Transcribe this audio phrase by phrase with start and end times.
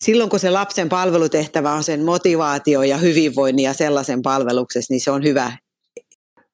[0.00, 5.10] silloin kun se lapsen palvelutehtävä on sen motivaatio ja hyvinvoinnin ja sellaisen palveluksessa, niin se
[5.10, 5.52] on hyvä.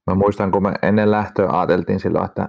[0.07, 2.49] Mä muistan, kun me ennen lähtöä ajateltiin silloin, että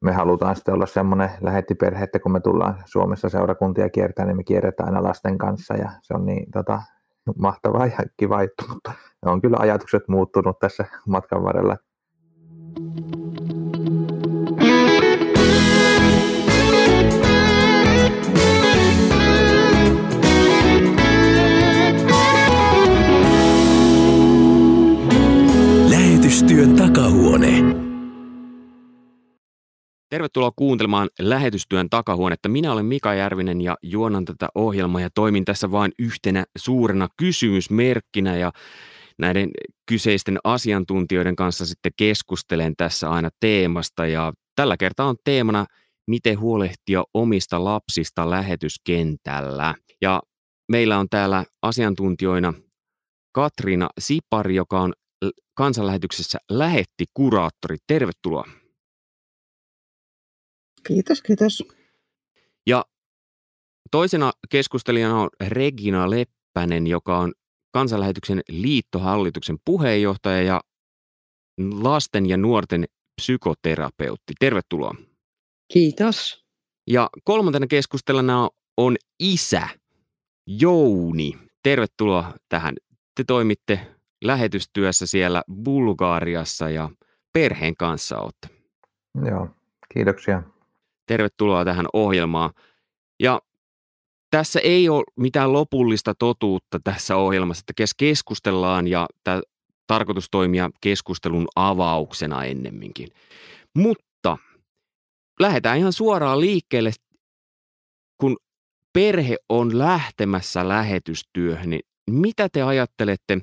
[0.00, 4.44] me halutaan sitten olla semmoinen lähettiperhe, että kun me tullaan Suomessa seurakuntia kiertämään, niin me
[4.44, 6.82] kierretään aina lasten kanssa ja se on niin tota,
[7.38, 8.92] mahtavaa ja kiva juttu, mutta
[9.26, 11.76] on kyllä ajatukset muuttunut tässä matkan varrella.
[26.34, 27.48] Lähetystyön takahuone.
[30.08, 32.48] Tervetuloa kuuntelemaan lähetystyön takahuonetta.
[32.48, 38.36] Minä olen Mika Järvinen ja juonan tätä ohjelmaa ja toimin tässä vain yhtenä suurena kysymysmerkkinä
[38.36, 38.52] ja
[39.18, 39.50] näiden
[39.88, 45.66] kyseisten asiantuntijoiden kanssa sitten keskustelen tässä aina teemasta ja tällä kertaa on teemana
[46.06, 49.74] miten huolehtia omista lapsista lähetyskentällä.
[50.02, 50.22] Ja
[50.68, 52.54] meillä on täällä asiantuntijoina
[53.32, 54.92] Katriina Sipari, joka on
[55.54, 57.76] kansanlähetyksessä lähetti kuraattori.
[57.86, 58.44] Tervetuloa.
[60.86, 61.64] Kiitos, kiitos.
[62.66, 62.84] Ja
[63.90, 67.32] toisena keskustelijana on Regina Leppänen, joka on
[67.72, 70.60] kansanlähetyksen liittohallituksen puheenjohtaja ja
[71.72, 72.84] lasten ja nuorten
[73.16, 74.32] psykoterapeutti.
[74.40, 74.94] Tervetuloa.
[75.72, 76.44] Kiitos.
[76.90, 79.68] Ja kolmantena keskustelijana on isä
[80.46, 81.38] Jouni.
[81.62, 82.74] Tervetuloa tähän.
[83.16, 83.93] Te toimitte
[84.24, 86.90] lähetystyössä siellä Bulgaariassa ja
[87.32, 88.48] perheen kanssa olette.
[89.30, 89.48] Joo,
[89.94, 90.42] kiitoksia.
[91.06, 92.50] Tervetuloa tähän ohjelmaan.
[93.20, 93.40] Ja
[94.30, 99.40] tässä ei ole mitään lopullista totuutta tässä ohjelmassa, että keskustellaan ja tämä
[99.86, 103.08] tarkoitus toimia keskustelun avauksena ennemminkin.
[103.76, 104.38] Mutta
[105.40, 106.90] lähdetään ihan suoraan liikkeelle,
[108.20, 108.36] kun
[108.92, 113.38] perhe on lähtemässä lähetystyöhön, niin mitä te ajattelette,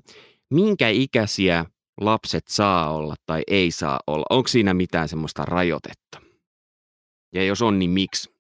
[0.52, 1.66] minkä ikäisiä
[2.02, 4.26] lapset saa olla tai ei saa olla?
[4.30, 6.22] Onko siinä mitään semmoista rajoitetta?
[7.36, 8.32] Ja jos on, niin miksi?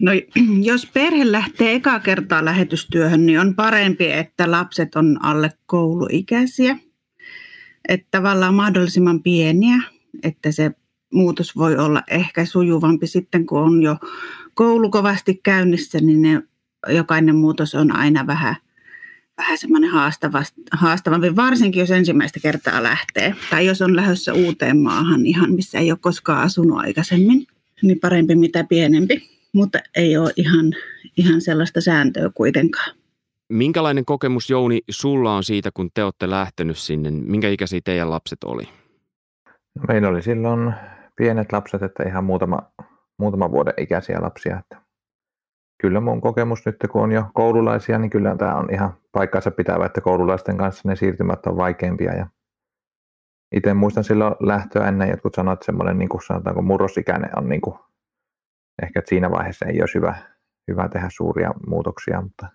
[0.00, 0.12] No,
[0.70, 6.78] jos perhe lähtee eka kertaa lähetystyöhön, niin on parempi, että lapset on alle kouluikäisiä.
[7.88, 9.76] Että tavallaan mahdollisimman pieniä,
[10.22, 10.70] että se
[11.12, 13.96] muutos voi olla ehkä sujuvampi sitten, kun on jo
[14.54, 16.42] koulu kovasti käynnissä, niin ne,
[16.88, 18.56] jokainen muutos on aina vähän–
[19.38, 23.34] vähän semmoinen haastava, haastavampi, varsinkin jos ensimmäistä kertaa lähtee.
[23.50, 27.46] Tai jos on lähdössä uuteen maahan ihan, missä ei ole koskaan asunut aikaisemmin,
[27.82, 29.38] niin parempi mitä pienempi.
[29.52, 30.74] Mutta ei ole ihan,
[31.16, 32.96] ihan sellaista sääntöä kuitenkaan.
[33.52, 37.10] Minkälainen kokemus Jouni sulla on siitä, kun te olette lähtenyt sinne?
[37.10, 38.68] Minkä ikäisiä teidän lapset oli?
[39.88, 40.74] Meillä oli silloin
[41.16, 42.58] pienet lapset, että ihan muutama,
[43.18, 44.58] muutama vuoden ikäisiä lapsia.
[44.58, 44.87] Että
[45.80, 49.86] kyllä mun kokemus nyt, kun on jo koululaisia, niin kyllä tämä on ihan paikkansa pitävä,
[49.86, 52.14] että koululaisten kanssa ne siirtymät on vaikeampia.
[52.14, 52.26] Ja
[53.54, 57.60] itse muistan silloin lähtöä ennen, jotkut sanoivat, että semmoinen niin kuin sanotaanko murrosikäinen on niin
[57.60, 57.78] kuin,
[58.82, 60.14] ehkä että siinä vaiheessa ei olisi hyvä,
[60.68, 62.48] hyvä tehdä suuria muutoksia, mutta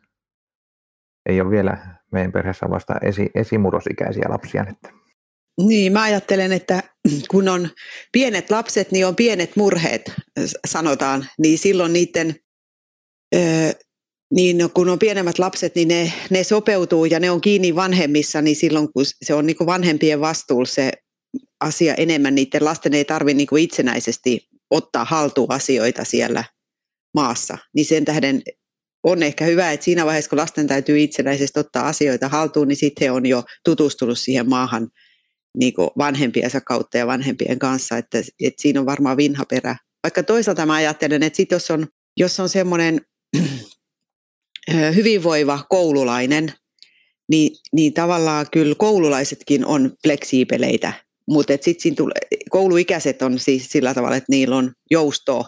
[1.26, 1.78] ei ole vielä
[2.12, 4.66] meidän perheessä vasta esi, esimurrosikäisiä lapsia.
[4.70, 4.90] Että.
[5.58, 6.84] Niin, mä ajattelen, että
[7.32, 7.70] kun on
[8.12, 10.14] pienet lapset, niin on pienet murheet,
[10.68, 12.36] sanotaan, niin silloin niiden
[14.34, 18.56] niin kun on pienemmät lapset, niin ne, ne sopeutuu ja ne on kiinni vanhemmissa, niin
[18.56, 20.92] silloin kun se on niin kuin vanhempien vastuulla se
[21.62, 26.44] asia enemmän, niiden lasten ei tarvitse niin itsenäisesti ottaa haltuun asioita siellä
[27.14, 27.58] maassa.
[27.76, 28.42] Niin sen tähden
[29.04, 33.06] on ehkä hyvä, että siinä vaiheessa, kun lasten täytyy itsenäisesti ottaa asioita haltuun, niin sitten
[33.06, 34.90] he on jo tutustunut siihen maahan
[35.58, 39.76] niin vanhempiensa kautta ja vanhempien kanssa, että, että siinä on varmaan vinha perä.
[40.04, 43.02] Vaikka toisaalta mä ajattelen, että sit jos on, jos on semmoinen
[44.96, 46.54] hyvinvoiva koululainen,
[47.30, 50.94] niin, niin tavallaan kyllä koululaisetkin on fleksiipeleitä,
[51.28, 52.08] mutta sitten
[52.50, 55.46] kouluikäiset on siis sillä tavalla, että niillä on joustoa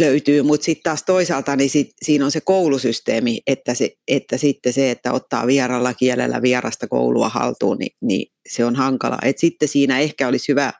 [0.00, 4.72] löytyy, mutta sitten taas toisaalta niin sit, siinä on se koulusysteemi, että, se, että sitten
[4.72, 9.18] se, että ottaa vieralla kielellä vierasta koulua haltuun, niin, niin se on hankala.
[9.22, 10.72] Et sitten siinä ehkä olisi hyvä,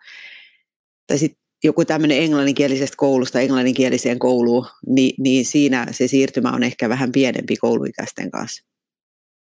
[1.07, 6.89] tai sitten joku tämmöinen englanninkielisestä koulusta englanninkieliseen kouluun, niin, niin siinä se siirtymä on ehkä
[6.89, 8.65] vähän pienempi kouluikäisten kanssa.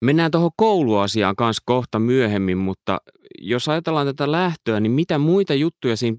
[0.02, 3.02] Mennään tuohon kouluasiaan kanssa kohta myöhemmin, mutta
[3.40, 6.18] jos ajatellaan tätä lähtöä, niin mitä muita juttuja siinä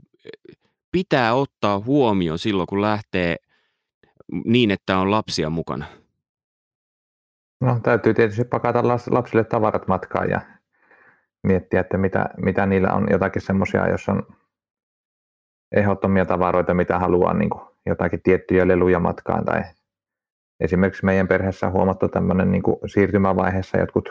[0.93, 3.37] pitää ottaa huomioon silloin, kun lähtee
[4.44, 5.87] niin, että on lapsia mukana?
[7.60, 10.40] No täytyy tietysti pakata lapsille tavarat matkaan ja
[11.42, 14.26] miettiä, että mitä, mitä niillä on jotakin semmoisia, jos on
[15.76, 19.62] ehdottomia tavaroita, mitä haluaa, niin kuin jotakin tiettyjä leluja matkaan tai
[20.61, 24.08] esimerkiksi meidän perheessä on huomattu tämmöinen niin kuin siirtymävaiheessa jotkut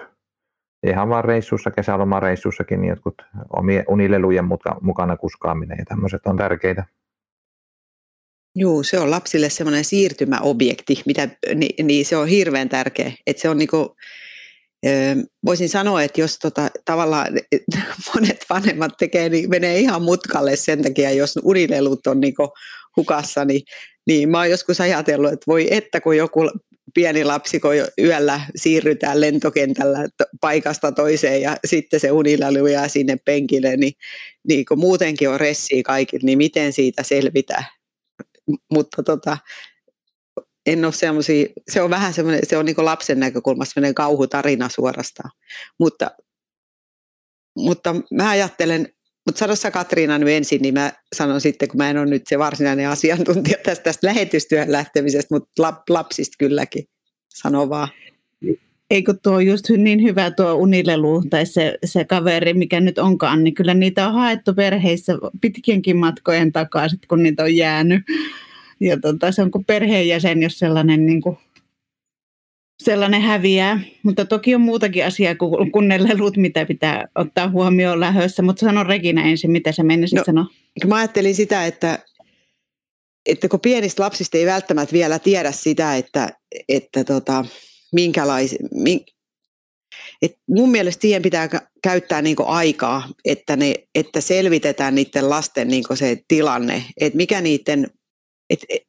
[0.87, 4.45] ihan vaan reissussa, kesälomareissussakin, niin jotkut omien unilelujen
[4.81, 6.85] mukana kuskaaminen ja tämmöiset on tärkeitä.
[8.55, 13.11] Joo, se on lapsille semmoinen siirtymäobjekti, mitä, niin, niin se on hirveän tärkeä.
[13.27, 13.95] Että se on niinku,
[15.45, 17.27] voisin sanoa, että jos tota, tavallaan
[18.15, 22.53] monet vanhemmat tekee, niin menee ihan mutkalle sen takia, jos unilelut on niinku
[22.97, 23.61] hukassa, niin,
[24.07, 26.51] niin mä oon joskus ajatellut, että voi että kun joku
[26.93, 30.07] pieni lapsi, kun yöllä siirrytään lentokentällä
[30.41, 33.93] paikasta toiseen ja sitten se unilelu jää sinne penkille, niin,
[34.47, 37.65] niin kun muutenkin on ressiä kaikille, niin miten siitä selvitään?
[38.71, 39.37] mutta tota,
[40.65, 45.31] en ole semmoisia, se on vähän semmoinen, se on niin lapsen näkökulmasta semmoinen kauhutarina suorastaan.
[45.79, 46.11] Mutta,
[47.57, 48.87] mutta mä ajattelen,
[49.25, 52.23] mutta sano sä Katriina nyt ensin, niin mä sanon sitten, kun mä en ole nyt
[52.27, 56.85] se varsinainen asiantuntija tästä, tästä lähetystyön lähtemisestä, mutta lapsista kylläkin.
[57.29, 57.87] Sano vaan.
[58.89, 63.53] Eikö tuo just niin hyvä tuo unilelu tai se, se kaveri, mikä nyt onkaan, niin
[63.53, 68.01] kyllä niitä on haettu perheissä pitkienkin matkojen takaa, sit kun niitä on jäänyt.
[68.79, 71.37] Ja tota, se on kuin perheenjäsen, jos sellainen, niin kuin,
[72.83, 73.79] sellainen häviää.
[74.03, 78.43] Mutta toki on muutakin asiaa kuin, kuin ne lelut, mitä pitää ottaa huomioon lähössä.
[78.43, 80.45] Mutta sano Regina ensin, mitä sä menisit no, sanoa?
[80.87, 81.99] Mä ajattelin sitä, että,
[83.25, 86.29] että kun pienistä lapsista ei välttämättä vielä tiedä sitä, että,
[86.69, 87.45] että tota,
[87.93, 88.99] minkälaisia, min,
[90.21, 91.49] et mun mielestä siihen pitää
[91.83, 97.87] käyttää niinku aikaa, että, ne, että selvitetään niiden lasten niinku se tilanne, että mikä niiden,
[98.49, 98.81] et, et,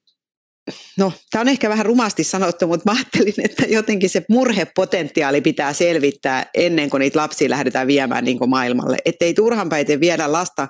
[0.99, 5.73] no tämä on ehkä vähän rumasti sanottu, mutta mä ajattelin, että jotenkin se murhepotentiaali pitää
[5.73, 8.97] selvittää ennen kuin niitä lapsia lähdetään viemään niinku maailmalle.
[9.05, 10.69] Että ei turhanpäiten viedä lasta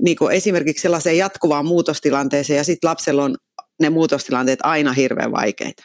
[0.00, 3.36] niinku esimerkiksi sellaiseen jatkuvaan muutostilanteeseen ja sitten lapsella on
[3.80, 5.82] ne muutostilanteet aina hirveän vaikeita.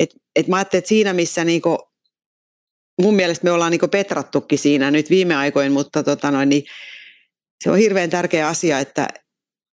[0.00, 1.78] Et, et mä ajattelin, että siinä missä niinku,
[3.02, 6.64] mun mielestä me ollaan niinku petrattukin siinä nyt viime aikoina, mutta tota noin, niin
[7.64, 9.08] se on hirveän tärkeä asia, että,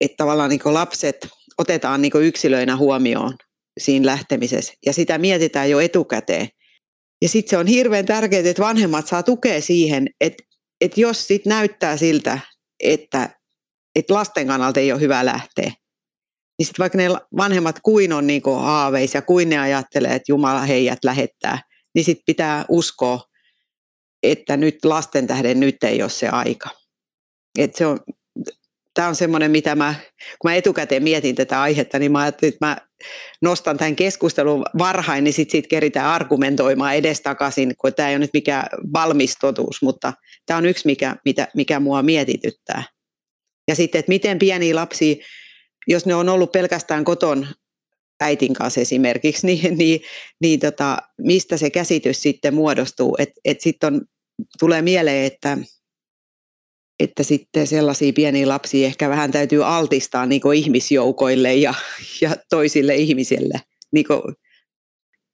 [0.02, 1.28] että tavallaan niinku lapset
[1.62, 3.34] otetaan niinku yksilöinä huomioon
[3.80, 6.48] siinä lähtemisessä ja sitä mietitään jo etukäteen.
[7.22, 10.44] Ja sitten se on hirveän tärkeää, että vanhemmat saa tukea siihen, että,
[10.82, 12.40] että jos sit näyttää siltä,
[12.80, 13.30] että,
[13.96, 15.72] että lasten kannalta ei ole hyvä lähteä,
[16.60, 20.62] niin sitten vaikka ne vanhemmat kuin on niin haaveissa ja kuin ne ajattelee, että Jumala
[20.62, 21.62] heijät lähettää,
[21.96, 23.20] niin sitten pitää uskoa,
[24.24, 26.70] että nyt lasten tähden nyt ei ole se aika.
[27.58, 28.00] Et se on,
[29.02, 29.96] tämä on semmoinen, mitä mä,
[30.40, 32.78] kun mä etukäteen mietin tätä aihetta, niin mä ajattelin, että mä
[33.42, 38.34] nostan tämän keskustelun varhain, niin sitten siitä keritään argumentoimaan edestakaisin, kun tämä ei ole nyt
[38.34, 40.14] mikään valmis totuus, mutta
[40.46, 42.84] tämä on yksi, mikä, mitä, mikä mua mietityttää.
[43.68, 45.16] Ja sitten, että miten pieniä lapsia
[45.88, 47.48] jos ne on ollut pelkästään koton
[48.22, 50.02] äitin kanssa esimerkiksi, niin, niin,
[50.42, 53.16] niin tota, mistä se käsitys sitten muodostuu.
[53.20, 54.02] Että et sitten
[54.60, 55.58] tulee mieleen, että,
[57.04, 61.74] että sitten sellaisia pieniä lapsia ehkä vähän täytyy altistaa niin ihmisjoukoille ja,
[62.22, 63.62] ja toisille ihmisille
[63.92, 64.06] niin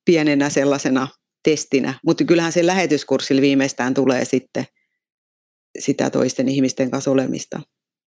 [0.06, 1.08] pienenä sellaisena
[1.44, 1.94] testinä.
[2.06, 4.66] Mutta kyllähän se lähetyskurssilla viimeistään tulee sitten
[5.80, 7.62] sitä toisten ihmisten kanssa olemista.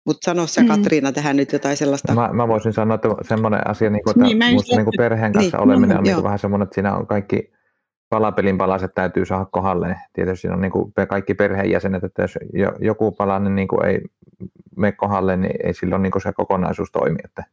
[0.06, 0.68] Mutta sano sä mm.
[0.68, 2.14] Katriina tähän nyt jotain sellaista.
[2.14, 5.32] Mä, mä voisin sanoa, että semmoinen asia, niin kuin, että niin, musta niin kuin perheen
[5.32, 7.52] kanssa niin, oleminen no, on niin kuin vähän semmoinen, että siinä on kaikki
[8.08, 9.96] palapelin palaset täytyy saada kohdalle.
[10.12, 12.38] Tietysti siinä on niin kuin kaikki perheenjäsenet, että jos
[12.80, 14.00] joku palanen niin kuin ei
[14.76, 17.18] mene kohdalle, niin ei silloin niin kuin se kokonaisuus toimi.
[17.24, 17.44] Että,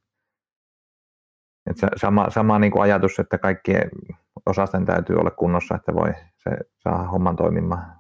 [1.70, 3.90] että sama, sama niin kuin ajatus, että kaikkien
[4.46, 6.52] osasten täytyy olla kunnossa, että voi se
[6.84, 7.96] saada homman toimimaan.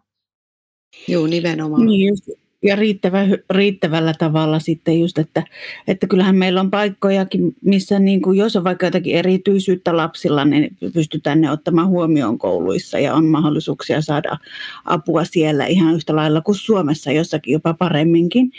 [1.07, 1.85] Joo, nimenomaan.
[1.85, 5.43] Niin just, ja riittävä, riittävällä tavalla sitten just, että,
[5.87, 10.77] että kyllähän meillä on paikkojakin, missä niin kuin jos on vaikka jotakin erityisyyttä lapsilla, niin
[10.93, 14.37] pystytään ne ottamaan huomioon kouluissa ja on mahdollisuuksia saada
[14.85, 18.51] apua siellä ihan yhtä lailla kuin Suomessa jossakin jopa paremminkin.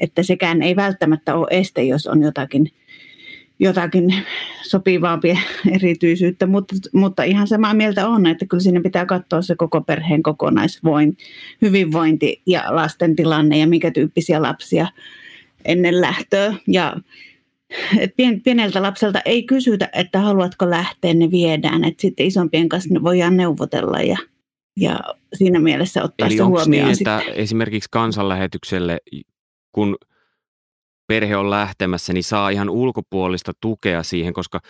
[0.00, 2.68] Että sekään ei välttämättä ole este, jos on jotakin–
[3.58, 4.14] jotakin
[4.62, 5.38] sopivampia
[5.76, 10.22] erityisyyttä, mutta, mutta ihan samaa mieltä on, että kyllä siinä pitää katsoa se koko perheen
[10.22, 11.16] kokonaisvoin,
[11.62, 14.86] hyvinvointi ja lasten tilanne ja minkä tyyppisiä lapsia
[15.64, 16.54] ennen lähtöä.
[16.68, 16.96] Ja
[18.16, 21.84] pien, pieneltä lapselta ei kysytä, että haluatko lähteä, ne viedään.
[21.84, 24.16] Et sitten isompien kanssa ne voidaan neuvotella ja,
[24.76, 25.00] ja
[25.34, 26.88] siinä mielessä ottaa Eli se huomioon.
[26.88, 28.98] Niin, että esimerkiksi kansanlähetykselle,
[29.72, 29.96] kun–
[31.06, 34.60] perhe on lähtemässä, niin saa ihan ulkopuolista tukea siihen, koska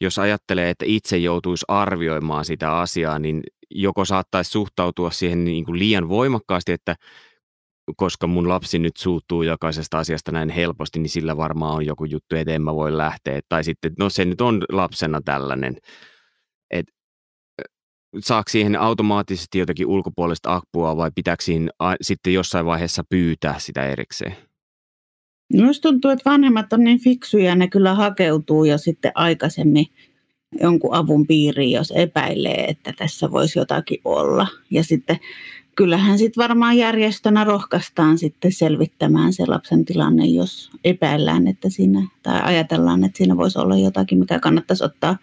[0.00, 5.78] jos ajattelee, että itse joutuisi arvioimaan sitä asiaa, niin joko saattaisi suhtautua siihen niin kuin
[5.78, 6.96] liian voimakkaasti, että
[7.96, 12.36] koska mun lapsi nyt suuttuu jokaisesta asiasta näin helposti, niin sillä varmaan on joku juttu,
[12.36, 13.40] että en mä voi lähteä.
[13.48, 15.76] Tai sitten, no se nyt on lapsena tällainen.
[16.70, 16.86] Et
[18.18, 21.70] saako siihen automaattisesti jotakin ulkopuolista apua vai pitääkö siinä
[22.02, 24.36] sitten jossain vaiheessa pyytää sitä erikseen?
[25.52, 29.86] Minusta tuntuu, että vanhemmat on niin fiksuja, ne kyllä hakeutuu jo sitten aikaisemmin
[30.60, 34.46] jonkun avun piiriin, jos epäilee, että tässä voisi jotakin olla.
[34.70, 35.18] Ja sitten
[35.76, 42.40] kyllähän sitten varmaan järjestönä rohkaistaan sitten selvittämään se lapsen tilanne, jos epäillään, että siinä, tai
[42.42, 45.16] ajatellaan, että siinä voisi olla jotakin, mikä kannattaisi ottaa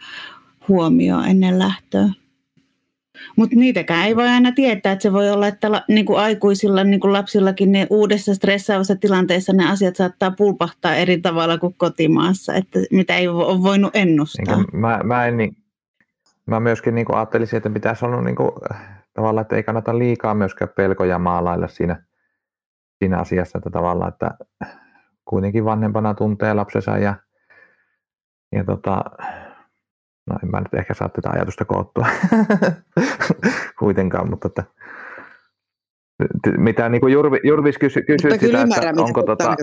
[0.68, 2.10] huomioon ennen lähtöä.
[3.36, 6.84] Mutta niitäkään ei voi aina tietää, että se voi olla, että la, niin kuin aikuisilla,
[6.84, 12.54] niin kuin lapsillakin, ne uudessa stressaavassa tilanteessa ne asiat saattaa pulpahtaa eri tavalla kuin kotimaassa,
[12.54, 14.56] että mitä ei ole voinut ennustaa.
[14.56, 15.58] Niin mä, mä, en, niin,
[16.46, 18.52] mä myöskin niin kuin ajattelisin, että pitäisi olla niin kuin,
[19.14, 22.04] tavallaan, että ei kannata liikaa myöskään pelkoja maalailla siinä,
[23.00, 24.32] siinä asiassa, että tavallaan, että
[25.26, 27.16] kuitenkin vanhempana tuntee lapsensa ja,
[28.52, 29.04] ja tota,
[30.28, 32.08] No en mä nyt ehkä saa tätä ajatusta koottua
[33.80, 34.64] kuitenkaan, mutta että,
[36.58, 39.56] mitä niin kuin Jurvi, Jurvis kysyi kysy sitä, ymmärrän, että onko tota,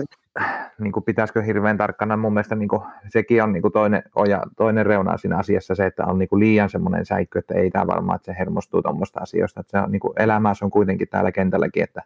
[0.79, 4.43] niin kuin pitäisikö hirveän tarkkana, mun mielestä niin kuin, sekin on niin kuin toinen, oja,
[4.57, 7.87] toinen reuna siinä asiassa se, että on niin kuin liian semmoinen säikkö, että ei tämä
[7.87, 11.07] varmaan, että se hermostuu tuommoista asioista, että se on niin kuin, elämää se on kuitenkin
[11.07, 12.01] täällä kentälläkin, että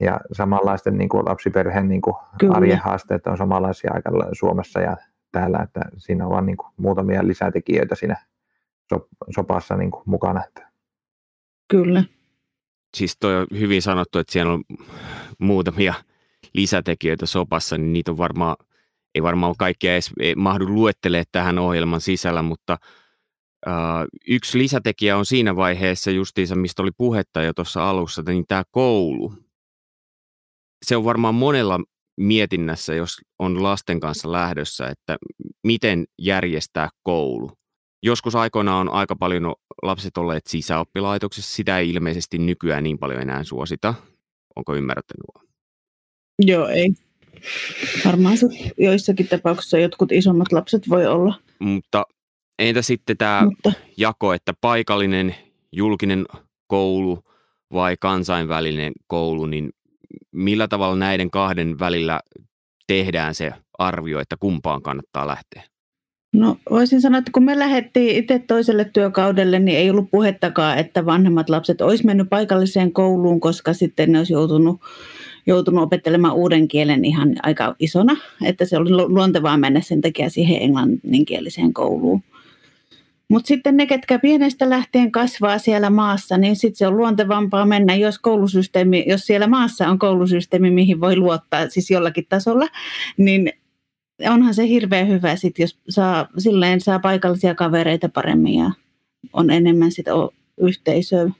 [0.00, 2.16] ja samanlaisten niin kuin lapsiperheen niin kuin
[2.50, 4.96] arjen haasteet on samanlaisia aika Suomessa ja
[5.32, 8.26] täällä, että siinä on vain niin kuin muutamia lisätekijöitä siinä
[9.34, 10.44] sopassa niin kuin mukana.
[10.44, 10.70] Että.
[11.68, 12.04] Kyllä.
[12.96, 14.64] Siis toi on hyvin sanottu, että siellä on
[15.38, 15.94] muutamia
[16.54, 18.56] lisätekijöitä sopassa, niin niitä on varmaan,
[19.14, 22.78] ei varmaan kaikkia edes mahdu luettelee tähän ohjelman sisällä, mutta
[23.66, 23.72] uh,
[24.28, 29.34] yksi lisätekijä on siinä vaiheessa justiinsa, mistä oli puhetta jo tuossa alussa, niin tämä koulu.
[30.84, 31.80] Se on varmaan monella
[32.18, 35.16] mietinnässä, jos on lasten kanssa lähdössä, että
[35.64, 37.50] miten järjestää koulu.
[38.02, 43.44] Joskus aikoinaan on aika paljon lapset olleet sisäoppilaitoksessa, sitä ei ilmeisesti nykyään niin paljon enää
[43.44, 43.94] suosita.
[44.56, 45.44] Onko ymmärrätte nuo?
[46.38, 46.92] Joo, ei.
[48.04, 48.46] Varmaan se
[48.78, 51.34] joissakin tapauksissa jotkut isommat lapset voi olla.
[51.58, 52.04] Mutta
[52.58, 53.72] entä sitten tämä Mutta...
[53.96, 55.34] jako, että paikallinen
[55.72, 56.26] julkinen
[56.66, 57.18] koulu
[57.72, 59.70] vai kansainvälinen koulu, niin
[60.32, 62.20] millä tavalla näiden kahden välillä
[62.86, 65.62] tehdään se arvio, että kumpaan kannattaa lähteä?
[66.32, 71.06] No voisin sanoa, että kun me lähdettiin itse toiselle työkaudelle, niin ei ollut puhettakaan, että
[71.06, 74.80] vanhemmat lapset olisi mennyt paikalliseen kouluun, koska sitten ne olisi joutunut,
[75.46, 80.62] joutunut opettelemaan uuden kielen ihan aika isona, että se oli luontevaa mennä sen takia siihen
[80.62, 82.22] englanninkieliseen kouluun.
[83.28, 87.94] Mutta sitten ne, ketkä pienestä lähtien kasvaa siellä maassa, niin sitten se on luontevampaa mennä,
[87.94, 92.66] jos koulusysteemi, jos siellä maassa on koulusysteemi, mihin voi luottaa siis jollakin tasolla,
[93.16, 93.52] niin
[94.28, 98.70] onhan se hirveän hyvä sit, jos saa, silleen saa paikallisia kavereita paremmin ja
[99.32, 100.10] on enemmän sitä
[100.60, 101.30] yhteisöä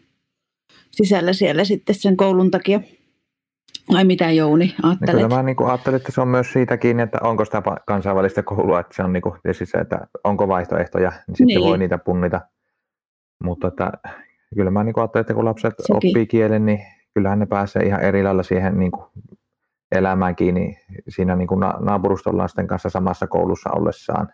[0.91, 2.81] sisällä siellä sitten sen koulun takia.
[3.93, 5.01] Vai mitä Jouni ajattelet?
[5.01, 8.43] Niin kyllä mä niin ajattelin, että se on myös siitä kiinni, että onko sitä kansainvälistä
[8.43, 11.61] koulua, että se on niin kuin, se, että onko vaihtoehtoja, niin sitten niin.
[11.61, 12.41] voi niitä punnita.
[13.45, 13.93] Mutta että,
[14.55, 15.97] kyllä mä niin ajattelin, että kun lapset Sekin.
[15.97, 16.79] oppii kielen, niin
[17.15, 19.05] kyllähän ne pääsee ihan eri lailla siihen niin kuin
[19.93, 20.79] elämään kiinni
[21.09, 24.29] siinä niin kuin naapuruston lasten kanssa samassa koulussa ollessaan,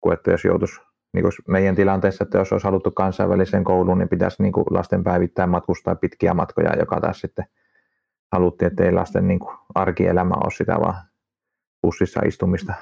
[0.00, 0.80] kuin että jos joutuisi
[1.12, 5.04] niin kuin meidän tilanteessa, että jos olisi haluttu kansainväliseen kouluun, niin pitäisi niin kuin lasten
[5.04, 7.44] päivittäin matkustaa pitkiä matkoja, joka taas sitten–
[8.32, 10.94] haluttiin, että ei lasten niin kuin arkielämä ole sitä vaan
[11.82, 12.74] bussissa istumista.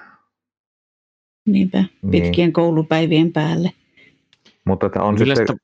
[1.46, 2.10] Niinpä, niin.
[2.10, 2.52] pitkien niin.
[2.52, 3.72] koulupäivien päälle.
[4.64, 5.52] Mutta että on Millaista...
[5.52, 5.58] sitten...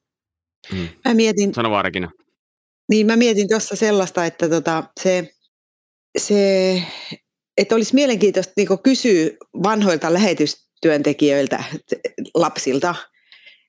[0.78, 0.88] Mm.
[1.04, 1.54] Mä mietin...
[1.54, 1.84] Sano vaan
[2.90, 5.34] Niin, mä mietin tuossa sellaista, että tota, se,
[6.18, 6.82] se,
[7.56, 9.30] että olisi mielenkiintoista niin kysyä
[9.62, 11.64] vanhoilta lähetystyöntekijöiltä,
[12.34, 12.94] lapsilta,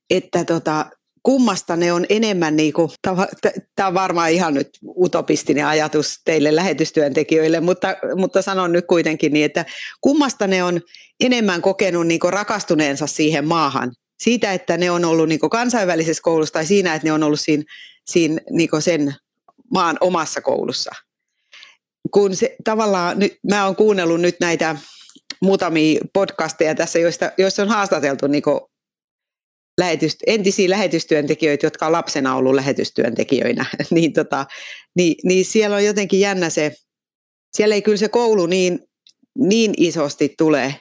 [0.10, 0.90] että tota,
[1.26, 2.90] kummasta ne on enemmän, niin kuin,
[3.76, 9.46] tämä on varmaan ihan nyt utopistinen ajatus teille lähetystyöntekijöille, mutta, mutta sanon nyt kuitenkin niin,
[9.46, 9.66] että
[10.02, 10.82] kummasta ne on
[11.20, 13.92] enemmän kokenut niin rakastuneensa siihen maahan.
[14.20, 17.64] Siitä, että ne on ollut niin kansainvälisessä koulussa tai siinä, että ne on ollut siinä,
[18.08, 19.16] siinä niin sen
[19.74, 20.92] maan omassa koulussa.
[22.12, 24.76] Kun se, tavallaan, nyt, mä oon kuunnellut nyt näitä
[25.42, 28.44] muutamia podcasteja tässä, joista, joissa on haastateltu niin
[29.78, 34.46] lähetyst, entisiä lähetystyöntekijöitä, jotka on lapsena ollut lähetystyöntekijöinä, niin, tota,
[34.96, 36.72] niin, niin siellä on jotenkin jännä se,
[37.58, 38.80] siellä ei kyllä se koulu niin,
[39.38, 40.76] niin isosti tule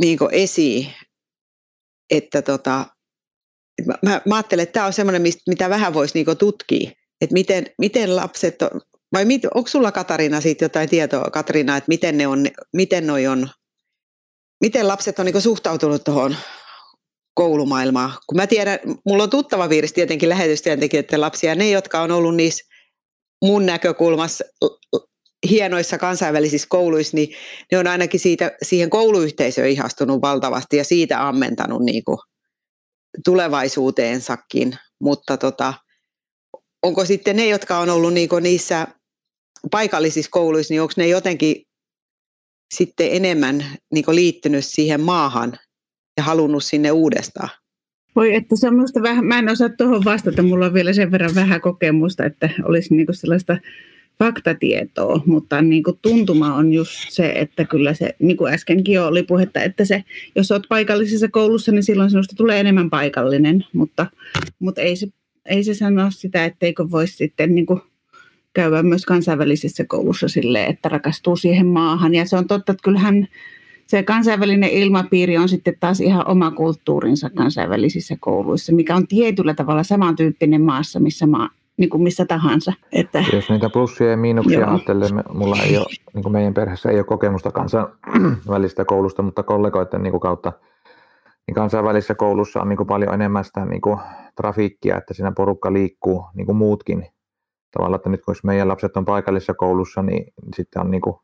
[0.00, 0.86] niin esiin,
[2.10, 2.86] että tota,
[4.02, 8.16] mä, mä ajattelen, että tämä on semmoinen, mitä vähän voisi niin tutkia, että miten, miten
[8.16, 8.80] lapset, on,
[9.12, 13.26] vai mit, onko sulla Katariina siitä jotain tietoa, Katriina, että miten ne on, miten noi
[13.26, 13.48] on,
[14.60, 16.36] miten lapset on niin suhtautunut tuohon
[17.34, 18.18] koulumaailmaa.
[18.26, 22.64] Kun mä tiedän, mulla on tuttava piirissä tietenkin lähetystyöntekijöiden lapsia, ne, jotka on ollut niissä
[23.44, 24.44] mun näkökulmassa
[25.50, 27.34] hienoissa kansainvälisissä kouluissa, niin
[27.72, 32.18] ne on ainakin siitä, siihen kouluyhteisöön ihastunut valtavasti ja siitä ammentanut niin kuin
[33.24, 34.76] tulevaisuuteensakin.
[35.00, 35.74] Mutta tota,
[36.82, 38.86] onko sitten ne, jotka on ollut niin niissä
[39.70, 41.56] paikallisissa kouluissa, niin onko ne jotenkin
[42.74, 45.58] sitten enemmän niin liittynyt siihen maahan
[46.20, 47.48] ja halunnut sinne uudestaan?
[48.16, 51.10] Voi, että se on minusta vähän, mä en osaa tuohon vastata, mulla on vielä sen
[51.10, 53.56] verran vähän kokemusta, että olisi niin sellaista
[54.18, 59.06] faktatietoa, mutta niin kuin tuntuma on just se, että kyllä se, niin kuin äskenkin jo
[59.06, 60.04] oli puhetta, että se,
[60.36, 64.06] jos olet paikallisessa koulussa, niin silloin sinusta tulee enemmän paikallinen, mutta,
[64.58, 65.06] mutta ei, se,
[65.46, 67.80] ei se sano sitä, etteikö voisi sitten niin kuin
[68.52, 72.14] käydä myös kansainvälisessä koulussa silleen, että rakastuu siihen maahan.
[72.14, 73.28] Ja se on totta, että kyllähän
[73.90, 79.82] se kansainvälinen ilmapiiri on sitten taas ihan oma kulttuurinsa kansainvälisissä kouluissa, mikä on tietyllä tavalla
[79.82, 82.72] samantyyppinen maassa, missä maa, niin kuin missä tahansa.
[82.92, 86.96] Että, Jos niitä plussia ja miinuksia ajattelee, mulla ei ole, niin kuin meidän perheessä ei
[86.96, 90.52] ole kokemusta kansainvälistä koulusta, mutta kollegoiden niin kuin kautta
[91.46, 93.98] niin kansainvälisessä koulussa on niin kuin paljon enemmän sitä niin kuin
[94.36, 97.06] trafiikkia, että siinä porukka liikkuu niin kuin muutkin.
[97.70, 101.16] Tavallaan, että nyt kun meidän lapset on paikallisessa koulussa, niin sitten on niin kuin,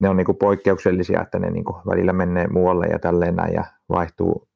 [0.00, 3.54] ne on niin kuin poikkeuksellisia, että ne niin kuin välillä menee muualle ja tälleen näin
[3.54, 4.48] ja vaihtuu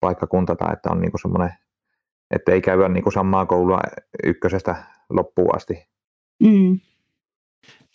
[0.00, 1.50] paikkakunta tai että on niin kuin semmoinen
[2.30, 3.80] että ei käydä niin kuin samaa koulua
[4.24, 5.74] ykkösestä loppuun asti.
[6.42, 6.80] Mm.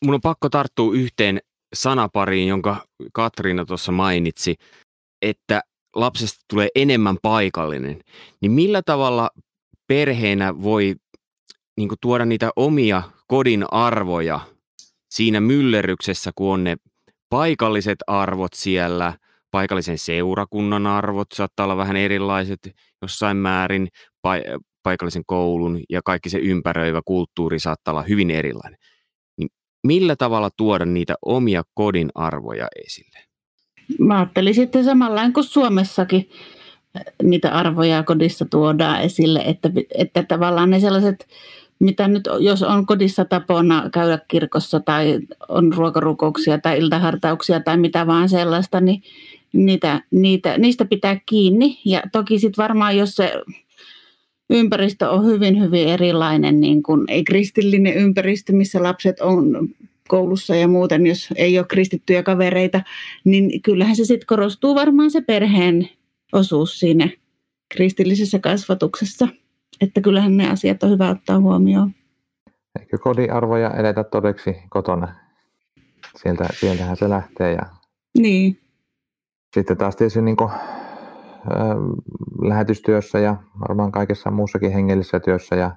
[0.06, 1.40] Mun on pakko tarttua yhteen
[1.74, 4.56] sanapariin, jonka Katriina tuossa mainitsi,
[5.22, 5.62] että
[5.96, 8.00] lapsesta tulee enemmän paikallinen.
[8.42, 9.30] Niin millä tavalla
[9.88, 10.96] perheenä voi
[11.78, 14.40] niin kuin tuoda niitä omia kodin arvoja
[15.10, 16.78] siinä myllerryksessä, kun on ne
[17.30, 19.14] paikalliset arvot siellä,
[19.52, 22.72] paikallisen seurakunnan arvot saattaa olla vähän erilaiset
[23.02, 23.88] jossain määrin,
[24.84, 28.80] paikallisen koulun ja kaikki se ympäröivä kulttuuri saattaa olla hyvin erilainen.
[29.38, 29.50] Niin
[29.84, 33.20] millä tavalla tuoda niitä omia kodin arvoja esille?
[34.00, 36.30] Mä ajattelin sitten samalla kuin Suomessakin
[37.24, 41.28] niitä arvoja kodissa tuodaan esille, että, että tavallaan ne sellaiset,
[41.80, 48.08] mitä nyt, jos on kodissa tapona käydä kirkossa tai on ruokarukouksia tai iltahartauksia tai mitä
[48.08, 49.04] vaan sellaista, niin
[49.54, 51.80] niitä, niitä, niistä pitää kiinni.
[51.86, 53.34] Ja toki sitten varmaan, jos se
[54.50, 59.70] ympäristö on hyvin, hyvin erilainen, niin kuin ei kristillinen ympäristö, missä lapset on
[60.08, 62.82] koulussa ja muuten, jos ei ole kristittyjä kavereita,
[63.24, 65.90] niin kyllähän se sitten korostuu varmaan se perheen
[66.34, 67.10] osuus siinä
[67.74, 69.28] kristillisessä kasvatuksessa.
[69.82, 71.92] Että kyllähän ne asiat on hyvä ottaa huomioon.
[72.80, 75.16] Eikö kodiarvoja eletä todeksi kotona?
[76.16, 77.52] Sieltä, sieltähän se lähtee.
[77.52, 77.66] Ja...
[78.18, 78.62] Niin.
[79.56, 80.52] Sitten taas tietysti niin kuin
[82.42, 83.36] lähetystyössä ja
[83.68, 85.72] varmaan kaikessa muussakin hengellisessä työssä ja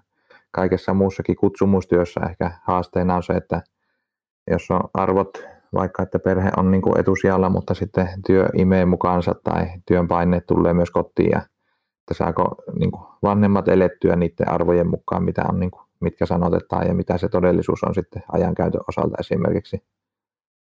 [0.50, 3.62] kaikessa muussakin kutsumustyössä ehkä haasteena on se, että
[4.50, 9.34] jos on arvot, vaikka että perhe on niin kuin etusijalla, mutta sitten työ imee mukaansa
[9.44, 11.42] tai työn paineet tulee myös kotiin ja
[12.02, 16.86] että saako niin kuin vanhemmat elettyä niiden arvojen mukaan, mitä on, niin kuin, mitkä sanotetaan
[16.86, 19.76] ja mitä se todellisuus on sitten ajankäytön osalta esimerkiksi.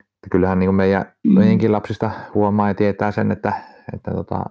[0.00, 1.34] Että kyllähän niin kuin meidän, mm.
[1.34, 3.52] meidänkin lapsista huomaa ja tietää sen, että,
[3.94, 4.44] että tota,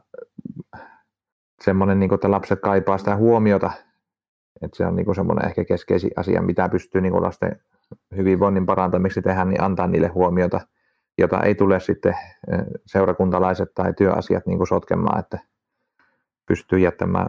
[1.61, 3.71] semmoinen, niin kuin, että lapset kaipaa sitä huomiota,
[4.61, 7.61] että se on niin kuin semmoinen ehkä keskeisin asia, mitä pystyy niin kuin lasten
[8.15, 10.61] hyvinvoinnin parantamiksi tehdä, niin antaa niille huomiota,
[11.17, 12.15] jota ei tule sitten
[12.85, 15.39] seurakuntalaiset tai työasiat niin kuin sotkemaan, että
[16.49, 17.27] pystyy jättämään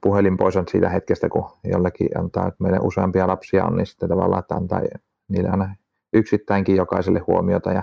[0.00, 4.40] puhelin pois siitä hetkestä, kun jollekin antaa, että meidän useampia lapsia on, niin sitten tavallaan,
[4.40, 4.80] että antaa
[5.28, 5.74] niille aina
[6.12, 7.82] yksittäinkin jokaiselle huomiota ja,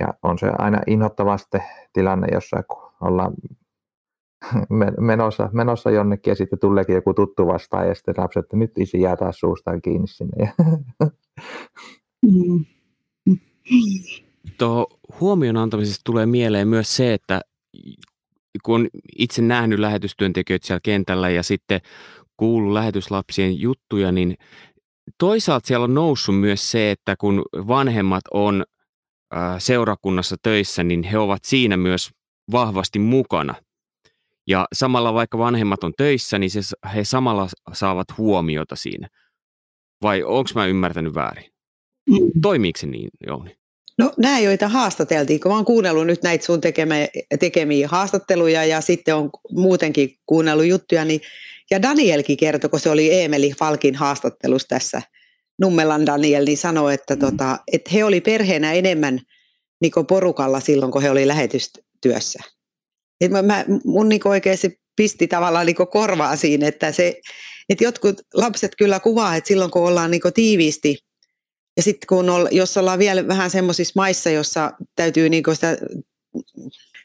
[0.00, 1.36] ja on se aina inhottava
[1.92, 3.32] tilanne, jossa kun ollaan
[5.00, 9.00] menossa, menossa jonnekin ja sitten tuleekin joku tuttu vastaan ja sitten lapset, että nyt isi
[9.00, 10.52] jää taas suustaan kiinni sinne.
[12.22, 12.64] Mm.
[14.58, 14.86] Tuohon
[15.20, 17.40] huomion antamisesta tulee mieleen myös se, että
[18.62, 21.80] kun on itse nähnyt lähetystyöntekijöitä siellä kentällä ja sitten
[22.36, 24.36] kuullut lähetyslapsien juttuja, niin
[25.18, 28.64] toisaalta siellä on noussut myös se, että kun vanhemmat on
[29.58, 32.10] seurakunnassa töissä, niin he ovat siinä myös
[32.52, 33.54] vahvasti mukana–
[34.50, 36.60] ja samalla vaikka vanhemmat on töissä, niin se,
[36.94, 39.08] he samalla saavat huomiota siinä.
[40.02, 41.50] Vai onko mä ymmärtänyt väärin?
[42.10, 42.16] Mm.
[42.42, 43.59] Toimiiko se niin, Jouni?
[43.98, 47.08] No nämä, joita haastateltiin, kun mä oon kuunnellut nyt näitä sun tekemiä,
[47.40, 51.20] tekemiä haastatteluja ja sitten on muutenkin kuunnellut juttuja, niin
[51.70, 55.02] ja Danielkin kertoi, kun se oli Eemeli Falkin haastattelussa tässä,
[55.60, 57.20] Nummelan Daniel, niin sanoi, että, mm.
[57.20, 59.20] tota, että he oli perheenä enemmän
[59.80, 62.38] niin porukalla silloin, kun he oli lähetystyössä.
[63.20, 67.20] Et mä, mä, mun niin oikeasti pisti tavallaan niin korvaa siinä, että, se,
[67.68, 70.98] että jotkut lapset kyllä kuvaa, että silloin kun ollaan niin tiiviisti
[71.80, 75.76] ja sitten kun olla, jos ollaan vielä vähän semmoisissa maissa, jossa täytyy, niin sitä,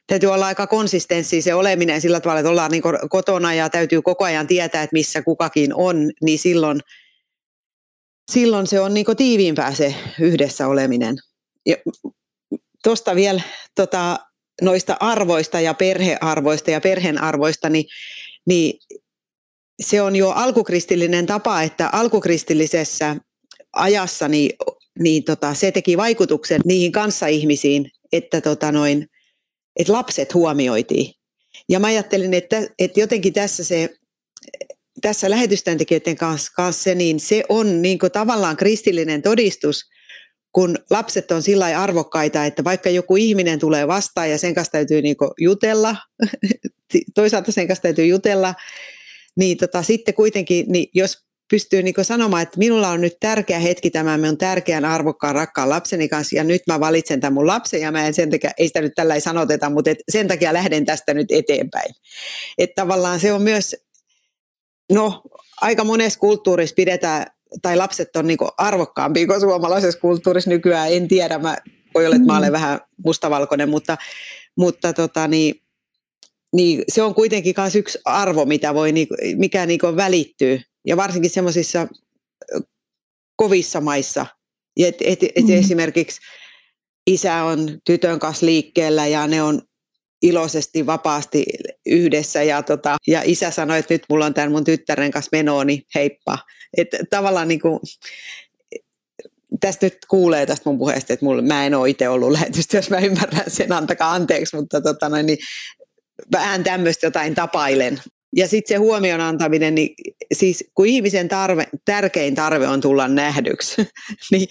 [0.08, 4.24] täytyy olla aika konsistenssi se oleminen sillä tavalla, että ollaan niin kotona ja täytyy koko
[4.24, 6.80] ajan tietää, että missä kukakin on, niin silloin,
[8.32, 11.16] silloin se on niin tiiviimpää se yhdessä oleminen.
[12.84, 13.42] Tuosta vielä
[13.76, 14.20] tota,
[14.62, 17.86] noista arvoista ja perhearvoista ja perheen arvoista, niin,
[18.48, 18.80] niin
[19.84, 23.16] se on jo alkukristillinen tapa, että alkukristillisessä
[23.76, 24.50] ajassa niin,
[25.00, 29.08] niin tota, se teki vaikutuksen niihin kanssaihmisiin, että, tota noin,
[29.76, 31.14] että lapset huomioitiin.
[31.70, 33.90] Ja mä ajattelin, että, että jotenkin tässä se
[35.02, 39.82] tässä lähetystyöntekijöiden kanssa, kanssa niin se on niin tavallaan kristillinen todistus,
[40.52, 45.02] kun lapset on sillä arvokkaita, että vaikka joku ihminen tulee vastaan ja sen kanssa täytyy
[45.02, 45.96] niin jutella,
[47.16, 48.56] toisaalta sen kanssa täytyy jutella,
[49.36, 53.92] niin tota, sitten kuitenkin, niin jos pystyy niin sanomaan, että minulla on nyt tärkeä hetki
[53.92, 57.92] tämä minun tärkeän, arvokkaan, rakkaan lapseni kanssa ja nyt mä valitsen tämän mun lapsen ja
[57.92, 60.86] mä en sen takia, ei sitä nyt tällä ei sanoteta, mutta et sen takia lähden
[60.86, 61.96] tästä nyt eteenpäin.
[62.58, 63.76] Että tavallaan se on myös,
[64.92, 65.22] no
[65.62, 67.26] aika monessa kulttuurissa pidetään,
[67.62, 71.58] tai lapset on niin arvokkaampia kuin suomalaisessa kulttuurissa nykyään, en tiedä, mä,
[71.94, 72.54] voi olla, että mä olen mm.
[72.54, 73.98] vähän mustavalkoinen, mutta,
[74.58, 75.65] mutta tota, niin,
[76.56, 78.94] niin se on kuitenkin myös yksi arvo, mitä voi,
[79.36, 81.88] mikä niin välittyy ja varsinkin semmoisissa
[83.36, 84.26] kovissa maissa.
[84.78, 85.54] Et, et, et mm.
[85.54, 86.22] Esimerkiksi
[87.08, 89.62] isä on tytön kanssa liikkeellä ja ne on
[90.22, 91.46] iloisesti, vapaasti
[91.86, 95.64] yhdessä ja, tota, ja isä sanoi, että nyt mulla on tämän mun tyttären kanssa menoa,
[95.64, 96.38] niin heippa.
[96.78, 97.80] Et tavallaan niin kuin,
[99.60, 102.90] tästä nyt kuulee tästä mun puheesta, että mulla, mä en ole itse ollut lähetystä, jos
[102.90, 105.38] mä ymmärrän sen, antakaa anteeksi, mutta tota noin, niin
[106.32, 108.00] vähän tämmöistä jotain tapailen.
[108.36, 109.90] Ja sitten se huomion antaminen, niin
[110.34, 113.88] siis kun ihmisen tarve, tärkein tarve on tulla nähdyksi,
[114.32, 114.48] niin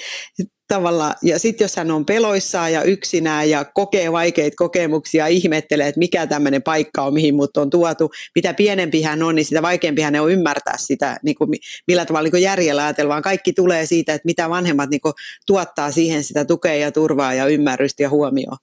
[0.68, 5.98] tavallaan, ja sitten jos hän on peloissaan ja yksinään ja kokee vaikeita kokemuksia, ihmettelee, että
[5.98, 10.02] mikä tämmöinen paikka on, mihin mut on tuotu, mitä pienempi hän on, niin sitä vaikeampi
[10.02, 11.50] hän on ymmärtää sitä, niin kuin,
[11.86, 15.14] millä tavalla niin järjellä ajatella, vaan kaikki tulee siitä, että mitä vanhemmat niin kuin,
[15.46, 18.58] tuottaa siihen sitä tukea ja turvaa ja ymmärrystä ja huomioon.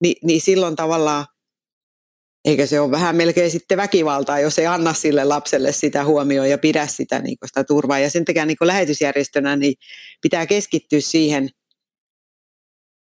[0.00, 1.26] Ni, niin silloin tavallaan
[2.44, 6.58] eikä se ole vähän melkein sitten väkivaltaa, jos ei anna sille lapselle sitä huomioon ja
[6.58, 7.98] pidä sitä, niin sitä turvaa.
[7.98, 9.74] Ja sen takia niin lähetysjärjestönä niin
[10.22, 11.48] pitää keskittyä siihen,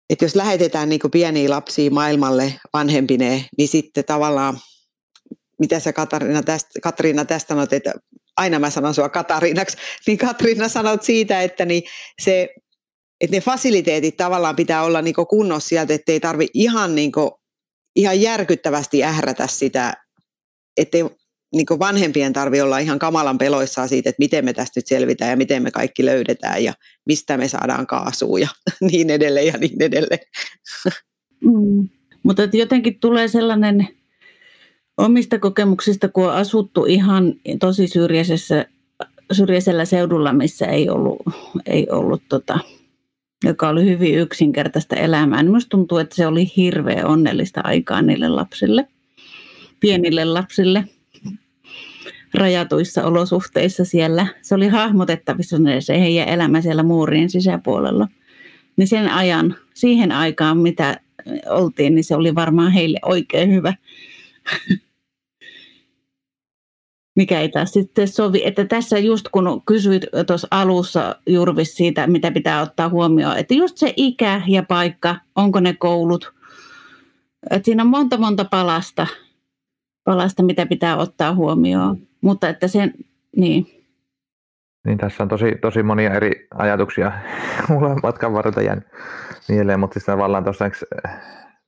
[0.10, 4.60] että jos lähetetään niin pieniä lapsia maailmalle vanhempineen, niin sitten tavallaan,
[5.60, 7.94] mitä sä Katariina tästä, Katriina tästä sanot, että
[8.38, 11.84] aina mä sanon sua Katariinaksi, niin Katriina sanot siitä, että niin
[12.22, 12.50] se,
[13.22, 17.12] että ne fasiliteetit tavallaan pitää olla niin kunnossa sieltä, ettei tarvi ihan niin
[17.96, 19.94] ihan järkyttävästi ährätä sitä,
[20.78, 21.04] ettei
[21.54, 25.38] niin vanhempien tarvi olla ihan kamalan peloissaan siitä, että miten me tästä nyt selvitään ja
[25.38, 26.74] miten me kaikki löydetään ja
[27.06, 28.48] mistä me saadaan kaasua ja
[28.92, 30.26] niin edelleen ja niin edelleen.
[31.42, 31.90] Mm.
[32.24, 33.88] Mutta jotenkin tulee sellainen
[34.98, 38.66] omista kokemuksista, kun on asuttu ihan tosi syrjäisessä,
[39.32, 41.18] syrjäisellä seudulla, missä ei ollut,
[41.66, 42.60] ei ollut tota,
[43.44, 45.44] joka oli hyvin yksinkertaista elämää.
[45.44, 48.88] Niin minusta tuntuu, että se oli hirveän onnellista aikaa niille lapsille,
[49.80, 50.84] pienille lapsille,
[52.34, 54.28] rajatuissa olosuhteissa siellä.
[54.42, 58.08] Se oli hahmotettavissa se heidän elämä siellä muurien sisäpuolella.
[58.78, 61.00] Niin sen ajan, siihen aikaan, mitä
[61.50, 63.74] oltiin, niin se oli varmaan heille oikein hyvä
[67.22, 68.42] mikä ei taas sitten sovi.
[68.46, 73.78] Että tässä just kun kysyit tuossa alussa Jurvis siitä, mitä pitää ottaa huomioon, että just
[73.78, 76.34] se ikä ja paikka, onko ne koulut,
[77.52, 79.08] että siinä on monta monta palasta,
[80.04, 82.94] palasta mitä pitää ottaa huomioon, mutta että sen,
[83.38, 83.66] niin.
[84.86, 87.12] Niin tässä on tosi, tosi monia eri ajatuksia.
[87.70, 88.88] Mulla matkan varrelta jäänyt
[89.50, 90.66] mieleen, mutta siis tavallaan tuossa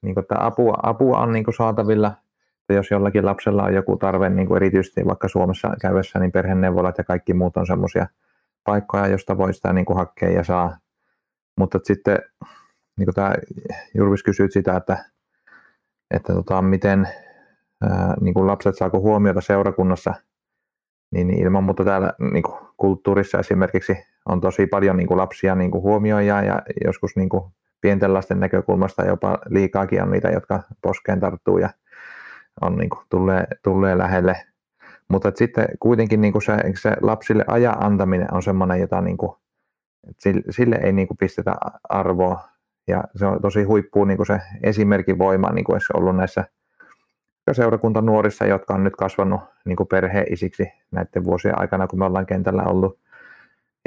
[0.02, 2.12] niin apua, apua on niin saatavilla–
[2.74, 7.04] jos jollakin lapsella on joku tarve, niin kuin erityisesti vaikka Suomessa käydessä, niin perheneuvolat ja
[7.04, 8.08] kaikki muut on semmoisia
[8.64, 10.78] paikkoja, josta voi sitä niin kuin hakea ja saa.
[11.58, 12.18] Mutta sitten
[12.98, 13.34] niin kuin tämä
[13.96, 15.06] Jurvis kysyit sitä, että,
[16.12, 17.08] että tota, miten
[17.82, 20.14] ää, niin kuin lapset saako huomiota seurakunnassa,
[21.12, 25.72] niin, ilman muuta täällä niin kuin kulttuurissa esimerkiksi on tosi paljon niin kuin lapsia niin
[25.72, 27.44] kuin ja joskus niin kuin
[27.82, 31.70] pienten lasten näkökulmasta jopa liikaakin on niitä, jotka poskeen tarttuu ja
[32.62, 34.46] on niin kuin, tulee, tulee lähelle.
[35.08, 39.32] Mutta sitten kuitenkin niin kuin se, se lapsille ajan antaminen on semmoinen, jota niin kuin,
[40.20, 41.56] sille, sille ei niin kuin pistetä
[41.90, 42.40] arvoa.
[42.88, 46.46] Ja se on tosi huippuu niin kuin se esimerkin voima, niin kuin olisi ollut näissä
[47.52, 52.26] seurakunta nuorissa, jotka on nyt kasvanut niin kuin perheisiksi näiden vuosien aikana, kun me ollaan
[52.26, 53.00] kentällä ollut.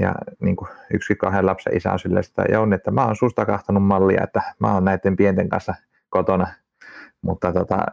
[0.02, 3.16] Ja niin kuin yksi kahden lapsen isä on silleen sitä, ja on, että mä oon
[3.16, 5.74] susta kahtanut mallia, että mä oon näiden pienten kanssa
[6.08, 6.46] kotona.
[7.22, 7.86] Mutta tota,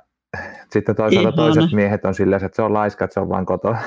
[0.73, 1.53] sitten toisaalta Ihana.
[1.53, 3.79] toiset miehet on silleen, että se on laiska, että se on vain kotona.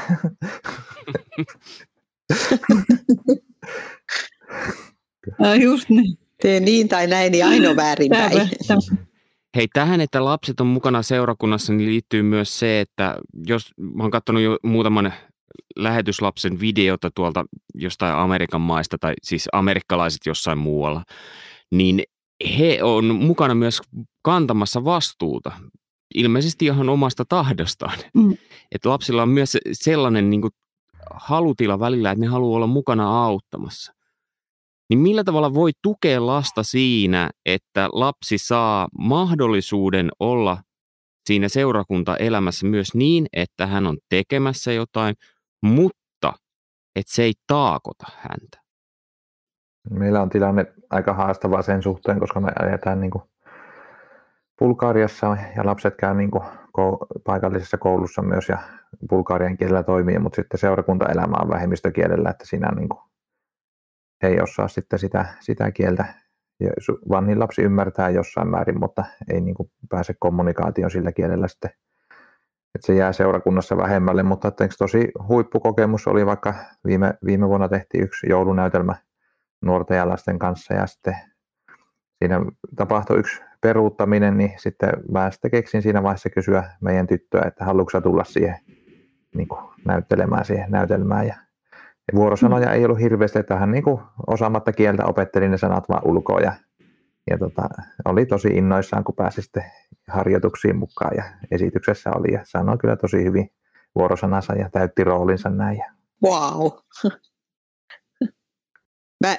[5.64, 6.18] just niin.
[6.42, 8.50] Tee niin tai näin, niin ainoa väärinpäin.
[9.56, 14.10] Hei, tähän, että lapset on mukana seurakunnassa, niin liittyy myös se, että jos mä oon
[14.10, 15.12] katsonut jo muutaman
[15.76, 17.44] lähetyslapsen videota tuolta
[17.74, 21.02] jostain Amerikan maista, tai siis amerikkalaiset jossain muualla,
[21.72, 22.02] niin
[22.58, 23.80] he on mukana myös
[24.22, 25.52] kantamassa vastuuta,
[26.14, 27.98] ilmeisesti ihan omasta tahdostaan.
[28.14, 28.36] Mm.
[28.72, 30.52] Että lapsilla on myös sellainen niin kuin,
[31.10, 33.92] halutila välillä, että ne haluaa olla mukana auttamassa.
[34.90, 40.58] Niin millä tavalla voi tukea lasta siinä, että lapsi saa mahdollisuuden olla
[41.26, 45.14] siinä seurakuntaelämässä myös niin, että hän on tekemässä jotain,
[45.62, 46.32] mutta
[46.96, 48.62] että se ei taakota häntä?
[49.90, 53.10] Meillä on tilanne aika haastava sen suhteen, koska me ajetaan niin
[54.58, 56.30] Bulgariassa ja lapset käy niin
[57.24, 58.58] paikallisessa koulussa myös ja
[59.08, 63.00] bulgarian kielellä toimii, mutta sitten seurakuntaelämä on vähemmistökielellä, että siinä niin kuin,
[64.22, 66.04] he ei osaa sitten sitä, sitä kieltä.
[67.08, 71.70] Vanhin lapsi ymmärtää jossain määrin, mutta ei niin kuin pääse kommunikaation sillä kielellä sitten.
[72.74, 76.54] Että se jää seurakunnassa vähemmälle, mutta tosi huippukokemus oli vaikka
[76.86, 78.94] viime, viime vuonna tehtiin yksi joulunäytelmä
[79.62, 81.16] nuorten ja lasten kanssa ja sitten
[82.18, 82.40] siinä
[82.76, 88.00] tapahtui yksi peruuttaminen, niin sitten mä sitten keksin siinä vaiheessa kysyä meidän tyttöä, että haluatko
[88.00, 88.56] tulla siihen
[89.34, 91.26] niin kuin näyttelemään siihen näytelmään.
[91.26, 91.34] Ja,
[92.12, 96.06] ja vuorosanoja ei ollut hirveästi, että hän niin kuin osaamatta kieltä opetteli ne sanat vaan
[96.06, 96.52] ulkoa ja,
[97.30, 97.68] ja tota,
[98.04, 99.64] oli tosi innoissaan, kun pääsi sitten
[100.08, 103.50] harjoituksiin mukaan ja esityksessä oli ja sanoi kyllä tosi hyvin
[103.94, 105.82] vuorosanansa ja täytti roolinsa näin.
[106.24, 106.70] Wow.
[109.24, 109.36] Mä,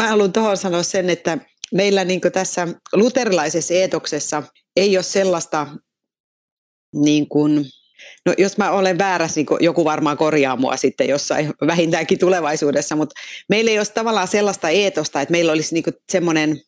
[0.00, 1.38] mä haluan tuohon sanoa sen, että
[1.72, 4.42] meillä niin tässä luterilaisessa eetoksessa
[4.76, 5.66] ei ole sellaista,
[6.94, 7.66] niin kuin,
[8.26, 13.14] no jos mä olen väärässä, niin joku varmaan korjaa mua sitten jossain vähintäänkin tulevaisuudessa, mutta
[13.48, 16.60] meillä ei ole tavallaan sellaista eetosta, että meillä olisi niin semmoinen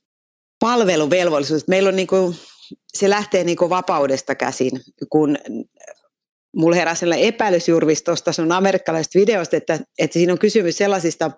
[0.61, 1.69] palveluvelvollisuus.
[1.69, 2.37] Meillä on niin kuin,
[2.95, 4.73] se lähtee niin vapaudesta käsin,
[5.11, 5.39] kun
[6.55, 11.31] mulla heräsi sellainen epäilys juuri tuosta sun amerikkalaisesta videosta, että, että siinä on kysymys sellaisista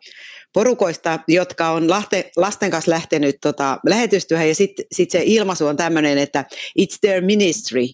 [0.52, 5.76] porukoista, jotka on lasten, lasten kanssa lähtenyt tota, lähetystyöhön ja sitten sit se ilmaisu on
[5.76, 6.44] tämmöinen, että
[6.80, 7.84] it's their ministry.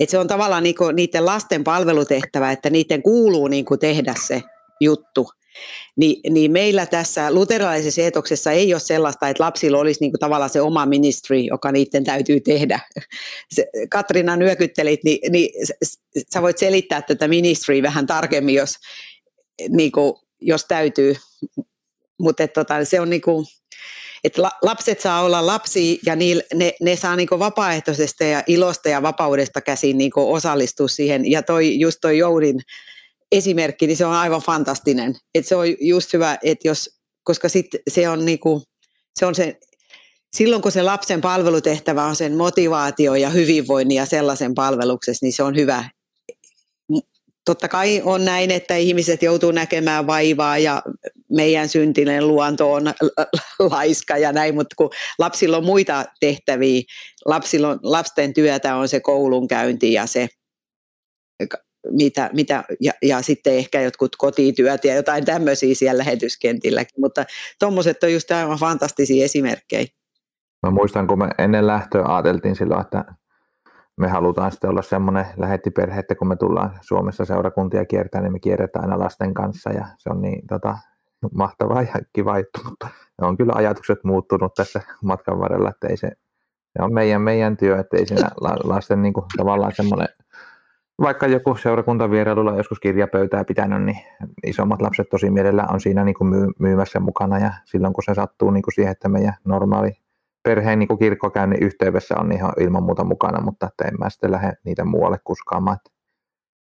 [0.00, 4.42] Että se on tavallaan niinku niiden lasten palvelutehtävä, että niiden kuuluu niinku tehdä se
[4.80, 5.28] juttu.
[5.96, 10.60] Ni, niin meillä tässä luterilaisessa eetoksessa ei ole sellaista, että lapsilla olisi niinku tavallaan se
[10.60, 12.80] oma ministry, joka niiden täytyy tehdä.
[13.54, 15.66] Se, Katrina nyökyttelit, niin, niin
[16.34, 18.74] sä voit selittää tätä ministry vähän tarkemmin, jos,
[19.68, 21.16] niinku, jos täytyy.
[22.20, 23.44] Mutta tota, se on niinku,
[24.24, 29.02] että lapset saa olla lapsi ja niil, ne, ne saa niinku vapaaehtoisesta ja ilosta ja
[29.02, 31.30] vapaudesta käsin niinku osallistua siihen.
[31.30, 32.60] Ja toi, just toi Joudin
[33.32, 35.16] esimerkki, niin se on aivan fantastinen.
[35.34, 36.90] Et se on just hyvä, että jos,
[37.22, 38.62] koska sit se on niinku,
[39.18, 39.58] se on se,
[40.36, 45.42] silloin kun se lapsen palvelutehtävä on sen motivaatio ja hyvinvoinnin ja sellaisen palveluksessa, niin se
[45.42, 45.84] on hyvä,
[47.44, 50.82] totta kai on näin, että ihmiset joutuu näkemään vaivaa ja
[51.30, 52.84] meidän syntinen luonto on
[53.70, 56.82] laiska ja näin, mutta kun lapsilla on muita tehtäviä,
[57.26, 60.28] lapsilla on, lapsen työtä on se koulunkäynti ja se
[61.90, 67.24] mitä, mitä ja, ja sitten ehkä jotkut kotityöt ja jotain tämmöisiä siellä lähetyskentilläkin, mutta
[67.58, 69.86] tuommoiset on just aivan fantastisia esimerkkejä.
[70.62, 73.04] Mä muistan, kun me ennen lähtöä ajateltiin silloin, että
[73.96, 78.40] me halutaan sitten olla semmoinen lähettiperhe, että kun me tullaan Suomessa seurakuntia kiertämään, niin me
[78.40, 80.78] kierretään aina lasten kanssa ja se on niin tota,
[81.34, 82.88] mahtavaa ja kiva juttu, mutta
[83.20, 86.10] on kyllä ajatukset muuttunut tässä matkan varrella, että ei se,
[86.72, 88.30] se on meidän, meidän työ, että ei siinä
[88.64, 90.08] lasten niin kuin, tavallaan semmoinen,
[91.02, 93.98] vaikka joku seurakuntavierailulla joskus kirjapöytää pitänyt, niin
[94.46, 98.14] isommat lapset tosi mielellään on siinä niin kuin myy, myymässä mukana ja silloin kun se
[98.14, 99.92] sattuu niin kuin siihen, että meidän normaali
[100.42, 104.52] perheen niin kirkkokäynnin yhteydessä on ihan ilman muuta mukana, mutta että en mä sitten lähde
[104.64, 105.76] niitä muualle kuskaamaan.
[105.76, 105.90] Että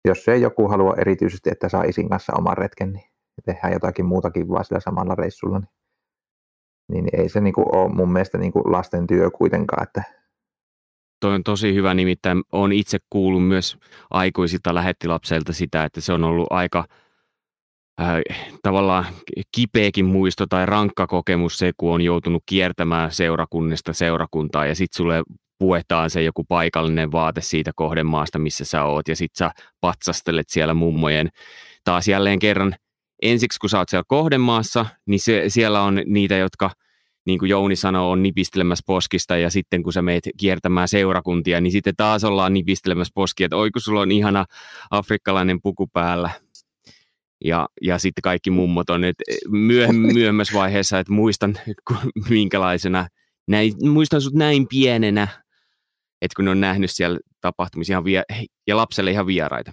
[0.05, 3.05] jos ei joku halua erityisesti, että saa isin kanssa oman retken, niin
[3.45, 5.69] tehdään jotakin muutakin vaan sillä samalla reissulla, niin,
[6.89, 9.83] niin ei se niin kuin ole mun mielestä niin kuin lasten työ kuitenkaan.
[9.83, 10.20] Että...
[11.21, 13.77] Toi on tosi hyvä, nimittäin olen itse kuullut myös
[14.11, 16.85] aikuisilta lähettilapseilta sitä, että se on ollut aika–
[18.01, 19.07] äh, tavallaan
[19.53, 25.23] kipeäkin muisto tai rankka kokemus se, kun on joutunut kiertämään seurakunnista seurakuntaa ja sitten sulle
[25.59, 30.75] puetaan se joku paikallinen vaate siitä kohdemaasta, missä sä oot, ja sit sä patsastelet siellä
[30.75, 31.29] mummojen.
[31.85, 32.75] Taas jälleen kerran
[33.23, 36.71] ensiksi, kun sä oot siellä kohdemaassa, niin se, siellä on niitä, jotka
[37.27, 41.73] niin kuin Jouni sanoi, on nipistelemässä poskista ja sitten kun sä meet kiertämään seurakuntia, niin
[41.73, 44.45] sitten taas ollaan nipistelemässä poskia, että oi kun sulla on ihana
[44.91, 46.31] afrikkalainen puku päällä.
[47.45, 51.59] Ja, ja sitten kaikki mummot on, että myöhemmin, myöhemmässä vaiheessa, että muistan
[52.29, 53.09] minkälaisena,
[53.49, 55.29] näin, muistan sut näin pienenä,
[56.23, 58.03] että kun ne on nähnyt siellä tapahtumisia
[58.67, 59.73] ja lapselle ihan vieraita.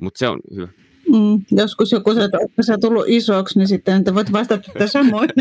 [0.00, 0.68] Mutta se on hyvä.
[1.14, 4.86] Mm, joskus joku sanoo, että onko sä tullut isoksi, niin sitten että voit vastata että
[4.86, 5.30] samoin.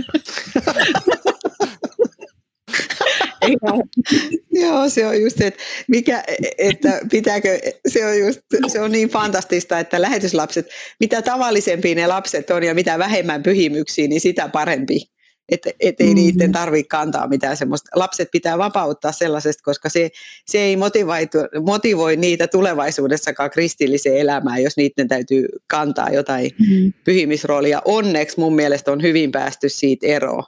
[4.51, 6.23] Joo, se on just se, että, mikä,
[6.57, 10.67] että pitääkö, se on, just, se on niin fantastista, että lähetyslapset,
[10.99, 15.12] mitä tavallisempia ne lapset on ja mitä vähemmän pyhimyksiä, niin sitä parempi.
[15.53, 16.15] Että et ei mm.
[16.15, 17.89] niiden tarvitse kantaa mitään semmoista.
[17.95, 20.11] Lapset pitää vapauttaa sellaisesta, koska se,
[20.45, 21.29] se ei motivoi,
[21.65, 26.93] motivoi niitä tulevaisuudessakaan kristilliseen elämään, jos niiden täytyy kantaa jotain mm.
[27.03, 27.81] pyhimisroolia.
[27.85, 30.43] Onneksi mun mielestä on hyvin päästy siitä eroon.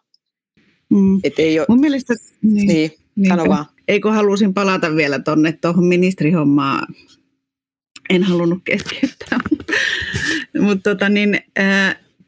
[0.90, 1.20] Mm.
[1.24, 2.92] Et ei ole, mun mielestä, niin, niin,
[3.28, 3.66] sano vaan.
[3.88, 6.88] Eikö halusin palata vielä tuonne tuohon ministrihommaan.
[8.10, 9.40] En halunnut keskeyttää.
[10.66, 11.40] Mutta tota niin,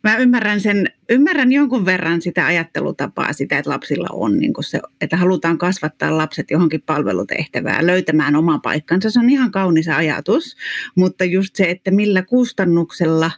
[0.04, 5.18] Mä ymmärrän, sen, ymmärrän jonkun verran sitä ajattelutapaa, sitä, että lapsilla on, niin se, että
[5.18, 9.10] halutaan kasvattaa lapset johonkin palvelutehtävään, löytämään oma paikkansa.
[9.10, 10.58] Se on ihan kaunis ajatus,
[10.96, 13.32] mutta just se, että millä kustannuksella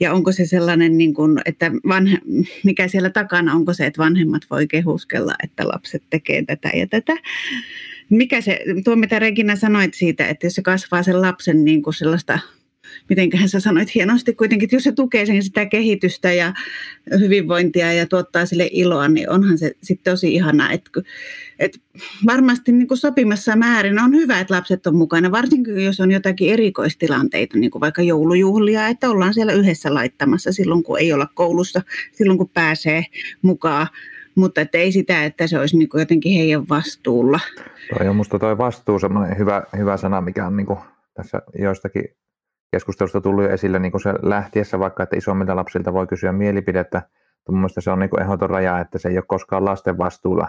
[0.00, 2.18] ja onko se sellainen, niin kuin, että vanhe,
[2.64, 7.12] mikä siellä takana, onko se, että vanhemmat voi kehuskella, että lapset tekee tätä ja tätä.
[8.10, 11.94] Mikä se, tuo mitä Regina sanoit siitä, että jos se kasvaa sen lapsen niin kuin
[11.94, 12.38] sellaista
[13.08, 16.52] mitenköhän sä sanoit hienosti kuitenkin, että jos se tukee sen sitä kehitystä ja
[17.18, 20.72] hyvinvointia ja tuottaa sille iloa, niin onhan se sitten tosi ihanaa.
[20.72, 20.90] Että,
[21.58, 21.78] että
[22.26, 26.52] varmasti niin kuin sopimassa määrin on hyvä, että lapset on mukana, varsinkin jos on jotakin
[26.52, 31.82] erikoistilanteita, niin kuin vaikka joulujuhlia, että ollaan siellä yhdessä laittamassa silloin, kun ei olla koulussa,
[32.12, 33.04] silloin kun pääsee
[33.42, 33.86] mukaan
[34.34, 37.40] mutta että ei sitä, että se olisi niin jotenkin heidän vastuulla.
[37.98, 40.78] Toi on minusta tuo vastuu semmoinen hyvä, hyvä sana, mikä on niin kuin
[41.14, 42.04] tässä joistakin
[42.70, 47.02] keskustelusta tullut esille niin kuin se lähtiessä vaikka, että isommilta lapsilta voi kysyä mielipidettä.
[47.50, 50.48] Mielestä se on niin ehdoton raja, että se ei ole koskaan lasten vastuulla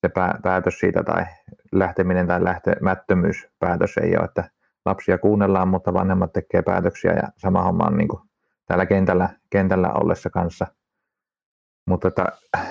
[0.00, 0.10] se
[0.42, 1.24] päätös siitä tai
[1.72, 4.50] lähteminen tai lähtemättömyyspäätös ei ole, että
[4.86, 8.22] lapsia kuunnellaan, mutta vanhemmat tekee päätöksiä ja sama homma on niin kuin
[8.66, 10.66] täällä kentällä, kentällä ollessa kanssa.
[11.86, 12.26] Mutta että,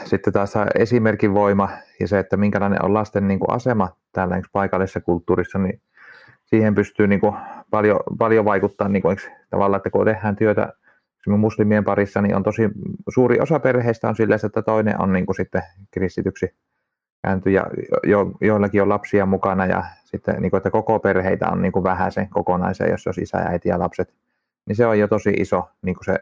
[0.06, 5.02] sitten taas esimerkin voima ja se, että minkälainen on lasten niin kuin asema täällä paikallisessa
[5.02, 5.82] kulttuurissa, niin
[6.50, 7.36] siihen pystyy niin kuin
[7.72, 9.18] paljon, paljon vaikuttaa niin kuin,
[9.50, 10.74] tavallaan, että kun tehdään työtä
[11.28, 12.70] muslimien parissa, niin on tosi
[13.10, 16.56] suuri osa perheistä on sillä, että toinen on niin kuin sitten kristityksi
[17.24, 17.66] käänty ja
[18.04, 21.84] jo, joillakin on lapsia mukana ja sitten niin kuin, että koko perheitä on niin kuin
[21.84, 24.14] vähän se kokonaisen, jos olisi isä ja äiti ja lapset,
[24.66, 26.20] niin se on jo tosi iso niin kuin se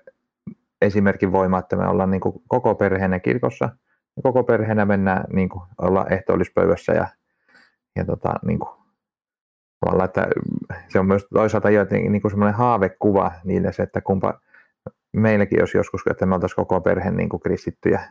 [0.82, 3.70] esimerkin voima, että me ollaan niin kuin koko perheenä kirkossa.
[4.16, 7.08] Ja koko perheenä mennään niin kuin, olla ehtoollispöydässä ja,
[7.96, 8.77] ja tota, niin kuin,
[9.80, 10.28] tavallaan, että
[10.88, 14.40] se on myös toisaalta jotenkin niin semmoinen haavekuva niille se, että kumpa
[15.14, 18.02] meilläkin olisi joskus, että me oltaisiin koko perhe niin kuin kristittyjä.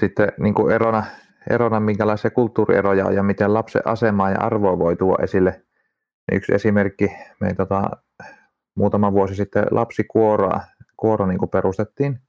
[0.00, 1.04] Sitten niin kuin erona,
[1.50, 5.62] erona, minkälaisia kulttuurieroja on ja miten lapsen asemaa ja arvoa voi tuoda esille.
[6.32, 7.90] Yksi esimerkki, me tota,
[8.76, 10.60] muutama vuosi sitten lapsikuoroa
[10.96, 12.20] kuoro niin kuin perustettiin.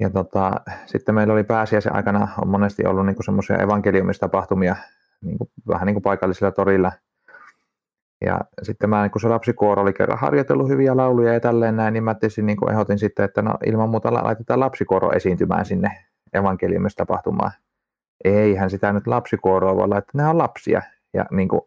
[0.00, 0.52] Ja tota,
[0.86, 4.76] sitten meillä oli pääsiäisen aikana on monesti ollut niin semmoisia evankeliumistapahtumia
[5.24, 6.92] niin kuin, vähän niin kuin paikallisilla torilla.
[8.24, 12.04] Ja sitten mä, kun se lapsikuoro oli kerran harjoitellut hyviä lauluja ja tälleen näin, niin
[12.04, 15.90] mä tietysti niin kuin ehdotin sitten, että no ilman muuta laitetaan lapsikuoro esiintymään sinne
[16.32, 17.50] evankeliumistapahtumaan.
[18.24, 20.82] Eihän sitä nyt lapsikuoroa voi laittaa, ne on lapsia.
[21.14, 21.60] Ja niin kuin,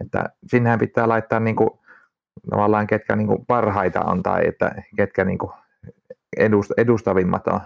[0.00, 1.70] että sinnehän pitää laittaa niin kuin,
[2.50, 5.52] tavallaan ketkä niin kuin parhaita on tai että ketkä niin kuin
[6.76, 7.60] edustavimmat on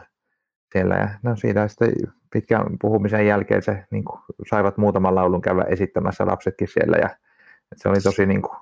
[0.72, 0.94] siellä.
[0.94, 1.92] Ja no siitä sitten
[2.34, 6.96] pitkän puhumisen jälkeen se niin kuin, saivat muutaman laulun käydä esittämässä lapsetkin siellä.
[6.96, 7.10] Ja
[7.76, 8.56] se oli tosi niin kuin,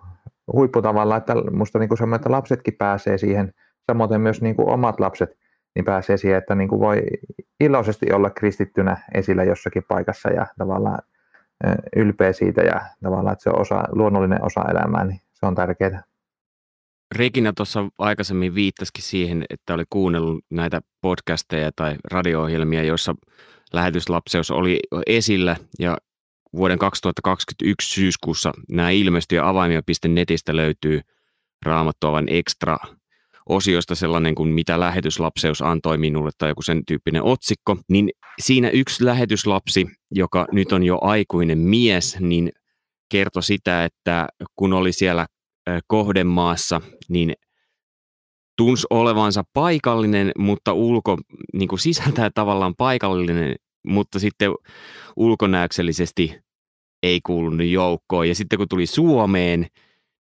[0.53, 0.83] huippu
[1.17, 3.53] että musta niin kuin että lapsetkin pääsee siihen,
[3.87, 5.39] samoin myös niin kuin omat lapset,
[5.75, 7.03] niin pääsee siihen, että niin kuin voi
[7.61, 10.99] iloisesti olla kristittynä esillä jossakin paikassa ja tavallaan
[11.97, 16.03] ylpeä siitä ja tavallaan, että se on osa, luonnollinen osa elämää, niin se on tärkeää.
[17.19, 23.15] Regina tuossa aikaisemmin viittasikin siihen, että oli kuunnellut näitä podcasteja tai radio-ohjelmia, joissa
[23.73, 25.99] lähetyslapseus oli esillä ja
[26.57, 31.01] vuoden 2021 syyskuussa nämä ilmestyi ja avaimia.netistä löytyy
[31.67, 32.79] raamattuavan ekstra
[33.49, 38.11] osiosta sellainen kuin mitä lähetyslapseus antoi minulle tai joku sen tyyppinen otsikko, niin
[38.43, 42.53] siinä yksi lähetyslapsi, joka nyt on jo aikuinen mies, niin
[43.09, 45.27] kertoi sitä, että kun oli siellä
[45.87, 47.35] kohdemaassa, niin
[48.57, 51.19] tunsi olevansa paikallinen, mutta ulko,
[51.53, 53.57] niin kuin sisältää tavallaan paikallinen,
[53.87, 54.51] mutta sitten
[55.17, 56.39] ulkonäöksellisesti
[57.03, 58.29] ei kuulunut joukkoon.
[58.29, 59.67] Ja sitten kun tuli Suomeen,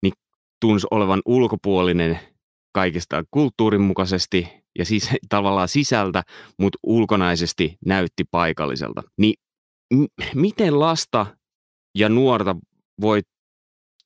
[0.02, 0.12] niin
[0.60, 2.20] tunsi olevan ulkopuolinen
[2.74, 4.48] kaikista kulttuurin mukaisesti
[4.78, 6.22] ja siis tavallaan sisältä,
[6.58, 9.02] mutta ulkonaisesti näytti paikalliselta.
[9.18, 9.34] Niin
[9.94, 11.26] m- miten lasta
[11.98, 12.56] ja nuorta
[13.00, 13.20] voi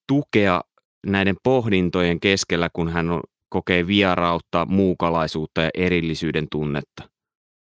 [0.08, 0.60] tukea
[1.06, 7.13] näiden pohdintojen keskellä, kun hän on, kokee vierautta, muukalaisuutta ja erillisyyden tunnetta?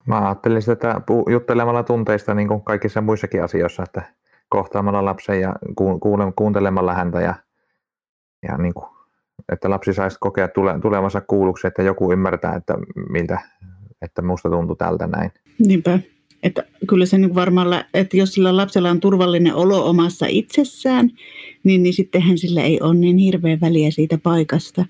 [0.08, 4.02] Mä ajattelin sitä juttelemalla tunteista niin kuin kaikissa muissakin asioissa, että
[4.50, 5.56] kohtaamalla lapsen ja
[6.36, 7.36] kuuntelemalla häntä ja,
[8.48, 8.88] ja niin kuin,
[9.52, 12.74] että lapsi saisi kokea tule, tulevansa kuulluksi, että joku ymmärtää, että
[13.10, 13.40] miltä,
[14.02, 15.32] että musta tuntuu tältä näin.
[15.60, 16.00] Niinpä.
[16.44, 21.12] Että kyllä se niin varmaan, että jos sillä lapsella on turvallinen olo omassa itsessään,
[21.64, 24.86] niin, niin sittenhän sillä ei ole niin hirveän väliä siitä paikasta.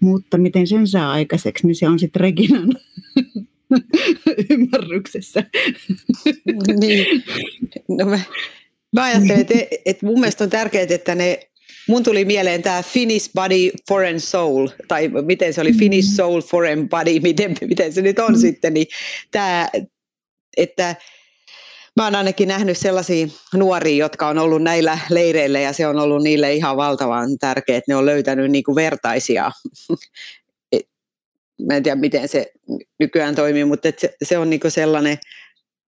[0.00, 2.68] Mutta miten sen saa aikaiseksi, niin se on sitten Reginan
[4.50, 5.44] ymmärryksessä.
[6.80, 7.24] niin.
[7.88, 8.20] No mä,
[8.92, 9.54] mä ajattelen, että,
[9.86, 11.50] että mun mielestä on tärkeää, että ne
[11.88, 16.88] mun tuli mieleen tämä Finnish Body Foreign Soul, tai miten se oli, Finnish Soul Foreign
[16.88, 18.38] Body, miten, miten se nyt on mm.
[18.38, 18.86] sitten, niin
[19.30, 19.68] tämä,
[20.56, 20.96] että
[21.96, 26.22] mä oon ainakin nähnyt sellaisia nuoria, jotka on ollut näillä leireillä ja se on ollut
[26.22, 29.50] niille ihan valtavan tärkeää, että ne on löytänyt niin kuin vertaisia.
[31.66, 32.52] Mä en tiedä, miten se
[33.00, 35.18] nykyään toimii, mutta se, se on niin kuin sellainen.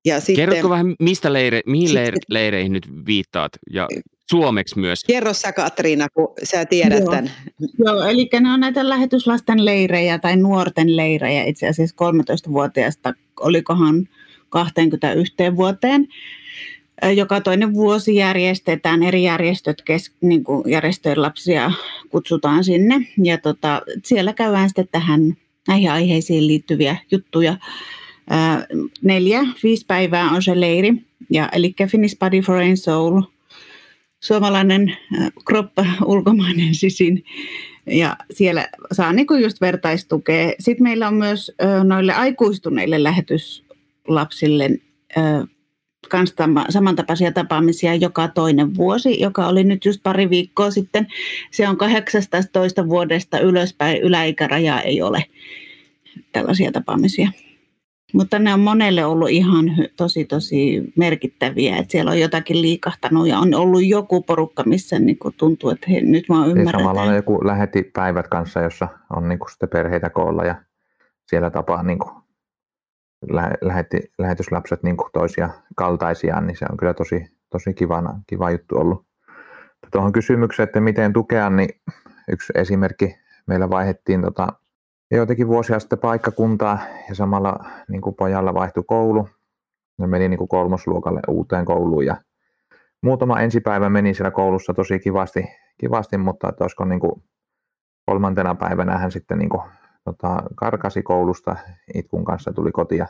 [0.04, 3.88] Ja sitten, Kerrotko vähän, mistä leire, mihin sitten, leireihin nyt viittaat ja
[4.30, 5.04] suomeksi myös?
[5.06, 7.10] Kerro sä Katriina, kun sä tiedät Joo.
[7.10, 7.30] tämän.
[7.78, 11.96] Joo, eli ne on näitä lähetyslasten leirejä tai nuorten leirejä itse asiassa
[12.48, 14.08] 13-vuotiaasta, olikohan
[14.48, 16.08] 21 vuoteen.
[17.14, 21.72] Joka toinen vuosi järjestetään, eri järjestöt, kes, niin kuin järjestöjen lapsia
[22.10, 23.00] kutsutaan sinne.
[23.24, 25.36] Ja tota, siellä käydään sitten tähän
[25.68, 27.56] näihin aiheisiin liittyviä juttuja.
[29.02, 30.94] neljä, viisi päivää on se leiri.
[31.30, 33.22] Ja, eli Finnish Body Foreign Soul,
[34.20, 34.96] suomalainen
[35.44, 37.24] kroppa, ulkomainen sisin.
[37.86, 40.52] Ja siellä saa niin just vertaistukea.
[40.58, 41.52] Sitten meillä on myös
[41.84, 43.64] noille aikuistuneille lähetys,
[44.08, 44.70] lapsille
[46.12, 46.34] kans
[46.68, 51.06] samantapaisia tapaamisia joka toinen vuosi, joka oli nyt just pari viikkoa sitten.
[51.50, 55.24] Se on 18 vuodesta ylöspäin, yläikäraja ei ole
[56.32, 57.30] tällaisia tapaamisia.
[58.12, 59.64] Mutta ne on monelle ollut ihan
[59.96, 65.18] tosi tosi merkittäviä, että siellä on jotakin liikahtanut ja on ollut joku porukka, missä niin
[65.18, 66.82] kuin tuntuu, että he, nyt mä ymmärrän.
[66.82, 70.54] Samalla on joku lähetti päivät kanssa, jossa on niin sitten perheitä koolla ja
[71.26, 72.21] siellä tapaa niin kuin
[73.60, 79.06] lähetti, lähetyslapset niin toisia kaltaisiaan, niin se on kyllä tosi, tosi kivana, kiva juttu ollut.
[79.92, 81.80] Tuohon kysymykseen, että miten tukea, niin
[82.28, 83.16] yksi esimerkki,
[83.46, 84.48] meillä vaihettiin tota,
[85.10, 89.28] joitakin vuosia sitten paikkakuntaa ja samalla niin kuin pojalla vaihtui koulu.
[89.98, 92.16] Ne meni niin kuin kolmosluokalle uuteen kouluun ja
[93.02, 95.44] muutama ensipäivä meni siellä koulussa tosi kivasti,
[95.78, 97.22] kivasti mutta että olisiko niin kuin
[98.06, 99.62] kolmantena päivänä hän sitten niin kuin
[100.04, 101.56] tota, karkasi koulusta
[101.94, 103.06] itkun kanssa, tuli kotia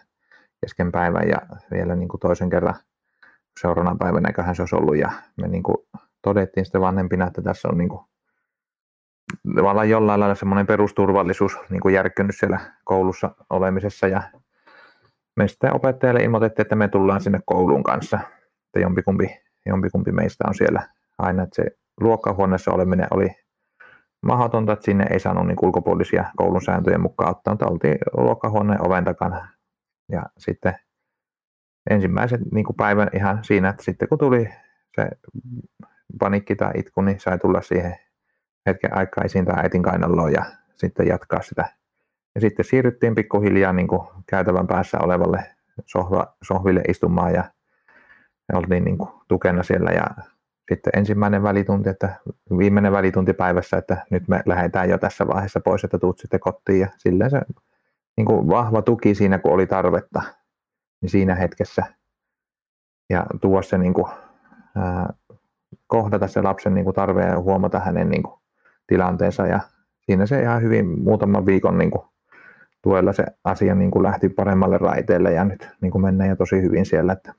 [0.61, 1.39] kesken päivän ja
[1.71, 2.75] vielä niin kuin toisen kerran
[3.61, 4.97] seuraavana päivänä se olisi ollut.
[4.97, 5.77] Ja me niin kuin
[6.23, 8.05] todettiin sitten vanhempina, että tässä on niin kuin
[9.55, 14.09] tavallaan jollain lailla semmoinen perusturvallisuus niin kuin järkkynyt siellä koulussa olemisessa.
[14.09, 14.23] Ja
[15.37, 18.21] me sitten opettajalle ilmoitettiin, että me tullaan sinne kouluun kanssa,
[18.67, 20.89] että jompikumpi, jompikumpi meistä on siellä.
[21.19, 21.71] Aina, että se
[22.01, 23.31] luokkahuoneessa oleminen oli
[24.23, 29.05] mahdotonta, että sinne ei saanut niin ulkopuolisia koulun sääntöjen mukaan ottaa, mutta oltiin luokkahuoneen oven
[29.05, 29.49] takana.
[30.13, 30.75] Ja sitten
[31.91, 34.49] ensimmäisen niin kuin päivän ihan siinä, että sitten kun tuli
[34.97, 35.09] se
[36.19, 37.97] panikki tai itku, niin sai tulla siihen
[38.67, 40.45] hetken aikaa esiin tai äitin kainaloon ja
[40.75, 41.69] sitten jatkaa sitä.
[42.35, 45.45] Ja sitten siirryttiin pikkuhiljaa niin kuin käytävän päässä olevalle
[45.87, 47.45] sohva, sohville istumaan ja
[48.53, 50.07] oltiin niin kuin tukena siellä ja
[50.69, 52.15] sitten ensimmäinen välitunti, että
[52.59, 56.81] viimeinen välitunti päivässä, että nyt me lähdetään jo tässä vaiheessa pois, että tuut sitten kotiin
[56.81, 57.41] ja silleen se
[58.17, 60.23] niin kuin vahva tuki siinä, kun oli tarvetta,
[61.01, 61.83] niin siinä hetkessä
[63.11, 64.07] ja tuoda se niin kuin,
[64.77, 65.13] ää,
[65.87, 68.41] kohdata se lapsen niin kuin tarve ja huomata hänen niin kuin,
[68.87, 69.61] tilanteensa ja
[70.01, 72.03] siinä se ihan hyvin muutaman viikon niin kuin,
[72.83, 76.63] tuella se asia niin kuin lähti paremmalle raiteelle ja nyt niin kuin mennään jo tosi
[76.63, 77.13] hyvin siellä.
[77.13, 77.35] Että.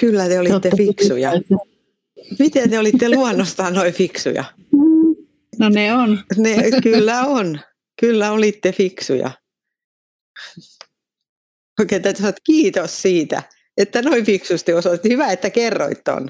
[0.00, 1.30] Kyllä te olitte fiksuja.
[2.38, 4.44] Miten te olitte luonnostaan noin fiksuja?
[5.58, 6.18] No ne on.
[6.36, 7.60] Ne, kyllä on.
[8.00, 9.30] kyllä olitte fiksuja.
[11.80, 13.42] Oikein täytyy sanoa, kiitos siitä,
[13.76, 15.08] että noin fiksusti osoitti.
[15.08, 16.28] Hyvä, että kerroit ton.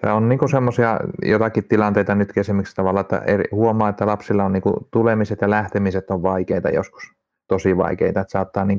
[0.00, 4.52] Tämä on niin semmoisia jotakin tilanteita nyt esimerkiksi tavalla, että eri, huomaa, että lapsilla on
[4.52, 7.02] niin tulemiset ja lähtemiset on vaikeita joskus,
[7.48, 8.78] tosi vaikeita, että saattaa niin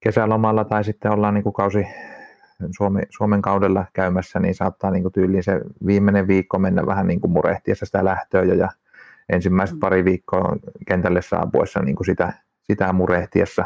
[0.00, 1.86] kesälomalla tai sitten ollaan niin kausi
[2.76, 7.30] Suomen, Suomen kaudella käymässä, niin saattaa niin tyyliin se viimeinen viikko mennä vähän niin kuin
[7.30, 8.68] murehtiessa sitä lähtöä jo ja
[9.28, 9.80] ensimmäiset mm.
[9.80, 10.56] pari viikkoa
[10.86, 12.32] kentälle saapuessa niin kuin sitä,
[12.62, 13.64] sitä murehtiessa.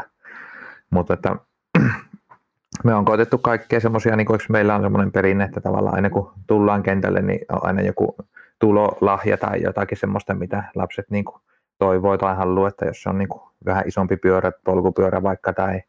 [0.89, 1.35] Mutta että
[2.83, 6.31] me on koetettu kaikkea semmoisia, niin kuin meillä on semmoinen perinne, että tavallaan aina kun
[6.47, 8.15] tullaan kentälle, niin on aina joku
[8.59, 11.41] tulolahja tai jotakin semmoista, mitä lapset niin kuin
[11.77, 15.81] toivoo tai haluaa, että jos se on niin kuin vähän isompi pyörä, polkupyörä vaikka tai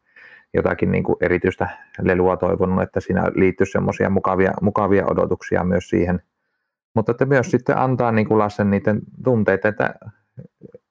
[0.53, 1.69] jotakin niin kuin erityistä
[2.01, 6.21] lelua toivonut, että siinä liittyy semmoisia mukavia, mukavia odotuksia myös siihen.
[6.93, 9.95] Mutta että myös sitten antaa niin kuin lasten niiden tunteita, että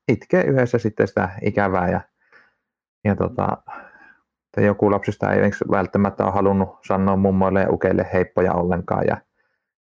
[0.08, 2.00] itkee yhdessä sitten sitä ikävää ja,
[3.04, 3.58] ja tota,
[4.46, 9.16] että joku lapsista ei välttämättä ole halunnut sanoa mummoille ja ukeille heippoja ollenkaan ja,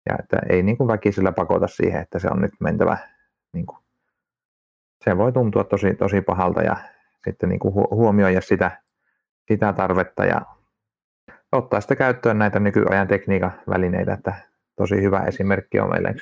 [0.09, 2.99] ja että ei niin kuin väkisellä pakota siihen, että se on nyt mentävä.
[3.53, 3.79] Niin kuin,
[5.05, 6.77] se voi tuntua tosi, tosi pahalta ja
[7.25, 8.84] sitten niin kuin huomioida sitä,
[9.49, 10.41] sitä tarvetta ja
[11.53, 14.35] ottaa sitä käyttöön näitä nykyajan tekniikan välineitä, että
[14.77, 16.15] tosi hyvä esimerkki on meille.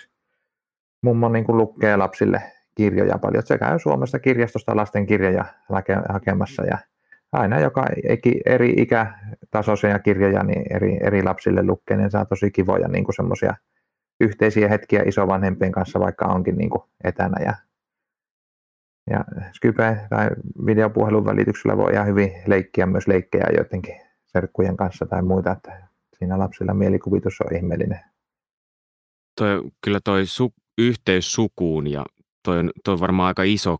[1.02, 2.42] Mummo niin kuin lukee lapsille
[2.74, 3.42] kirjoja paljon.
[3.46, 5.44] Se käy Suomesta kirjastosta lasten kirjoja
[6.08, 6.78] hakemassa ja
[7.32, 7.86] aina joka
[8.46, 13.54] eri ikätasoisia kirjoja niin eri, eri lapsille lukee, niin saa tosi kivoja niin semmoisia
[14.20, 17.44] yhteisiä hetkiä isovanhempien kanssa, vaikka onkin niin kuin etänä.
[17.44, 17.54] Ja,
[19.12, 20.28] ja Skype tai
[20.66, 25.88] videopuhelun välityksellä voi ihan hyvin leikkiä myös leikkejä joidenkin serkkujen kanssa tai muita, että
[26.18, 28.00] siinä lapsilla mielikuvitus on ihmeellinen.
[29.40, 32.04] Toi, kyllä toi su, yhteys sukuun ja
[32.44, 33.76] toi on, toi on varmaan aika iso,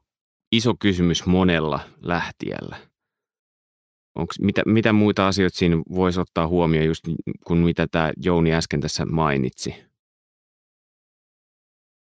[0.52, 2.76] iso kysymys monella lähtijällä
[4.14, 7.04] Onks, mitä, mitä muita asioita siinä voisi ottaa huomioon, just
[7.46, 9.74] kun mitä tämä Jouni äsken tässä mainitsi?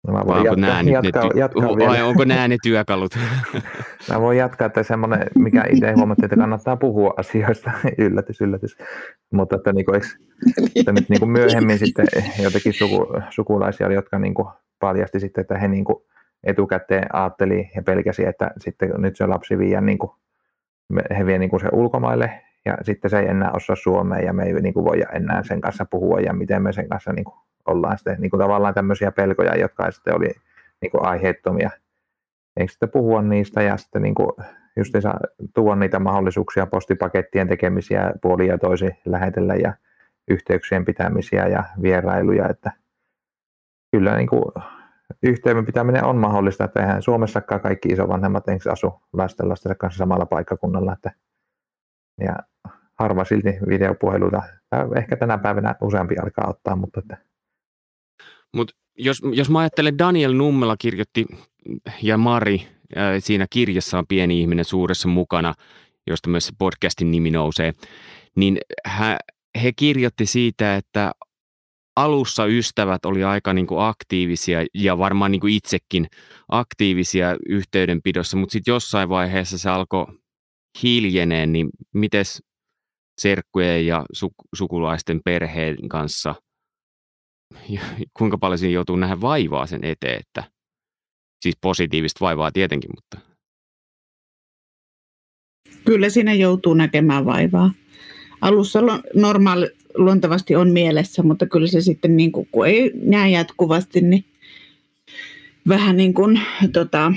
[0.07, 1.89] No mä voin jatkaa, nämä jatkaa, ne ty- jatkaa vielä.
[1.89, 3.11] Vai onko nämä ne työkalut?
[4.11, 8.77] mä voin jatkaa, että semmoinen, mikä itse huomattiin, että kannattaa puhua asioista, yllätys, yllätys.
[9.33, 10.07] Mutta että, niin kuin, eikö,
[10.75, 12.07] että nyt niin kuin myöhemmin sitten
[12.43, 14.47] jotenkin suku, sukulaisia jotka niin kuin
[14.79, 16.03] paljasti sitten, että he niin kuin
[16.43, 20.11] etukäteen ajatteli ja pelkäsi, että sitten nyt se lapsi viiää niin kuin
[21.17, 24.43] he vie niin kuin se ulkomaille ja sitten se ei enää osaa suomea ja me
[24.43, 27.35] ei niin kuin voi enää sen kanssa puhua ja miten me sen kanssa niin kuin
[27.71, 30.31] ollaan sitten niin kuin tavallaan tämmöisiä pelkoja, jotka sitten oli
[30.81, 31.69] niin kuin aiheettomia.
[32.57, 34.31] Eikö sitten puhua niistä ja sitten niin kuin
[35.53, 39.73] tuoda niitä mahdollisuuksia postipakettien tekemisiä puoli ja toisi lähetellä ja
[40.27, 42.71] yhteyksien pitämisiä ja vierailuja, että
[43.91, 44.43] kyllä niin kuin
[45.23, 50.25] yhteyden pitäminen on mahdollista, että eihän Suomessakaan kaikki isovanhemmat enkö asu lasten lastensa kanssa samalla
[50.25, 50.93] paikkakunnalla.
[50.93, 51.11] Että,
[52.19, 52.35] ja
[52.99, 54.41] harva silti videopuheluita,
[54.95, 57.30] ehkä tänä päivänä useampi alkaa ottaa, mutta että.
[58.55, 61.25] Mut jos, jos mä ajattelen, Daniel Nummela kirjoitti
[62.01, 65.53] ja Mari äh, siinä kirjassa on pieni ihminen suuressa mukana,
[66.07, 67.73] josta myös podcastin nimi nousee,
[68.35, 68.57] niin
[68.99, 69.17] he,
[69.63, 71.11] he kirjoitti siitä, että
[71.95, 76.07] alussa ystävät oli aika niin kuin aktiivisia ja varmaan niin kuin itsekin
[76.49, 80.05] aktiivisia yhteydenpidossa, mutta sitten jossain vaiheessa se alkoi
[80.83, 82.25] hiljeneen, niin miten
[83.21, 86.35] serkkujen ja su- sukulaisten perheen kanssa,
[88.17, 90.43] kuinka paljon siinä joutuu nähdä vaivaa sen eteen, että
[91.41, 93.31] siis positiivista vaivaa tietenkin, mutta
[95.85, 97.71] Kyllä siinä joutuu näkemään vaivaa.
[98.41, 98.79] Alussa
[99.15, 104.25] normaali, luontevasti on mielessä, mutta kyllä se sitten, niin kuin, kun ei näe jatkuvasti, niin
[105.67, 106.41] vähän niin kuin,
[106.73, 107.13] tota,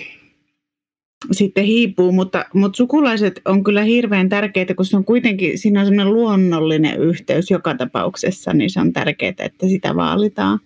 [1.33, 5.87] sitten hiipuu, mutta, mutta sukulaiset on kyllä hirveän tärkeitä, kun se on kuitenkin, siinä on
[5.87, 10.59] semmoinen luonnollinen yhteys joka tapauksessa, niin se on tärkeää, että sitä vaalitaan.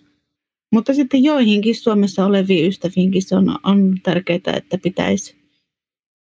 [0.71, 5.35] Mutta sitten joihinkin Suomessa oleviin ystäviinkin se on, on tärkeää, että pitäisi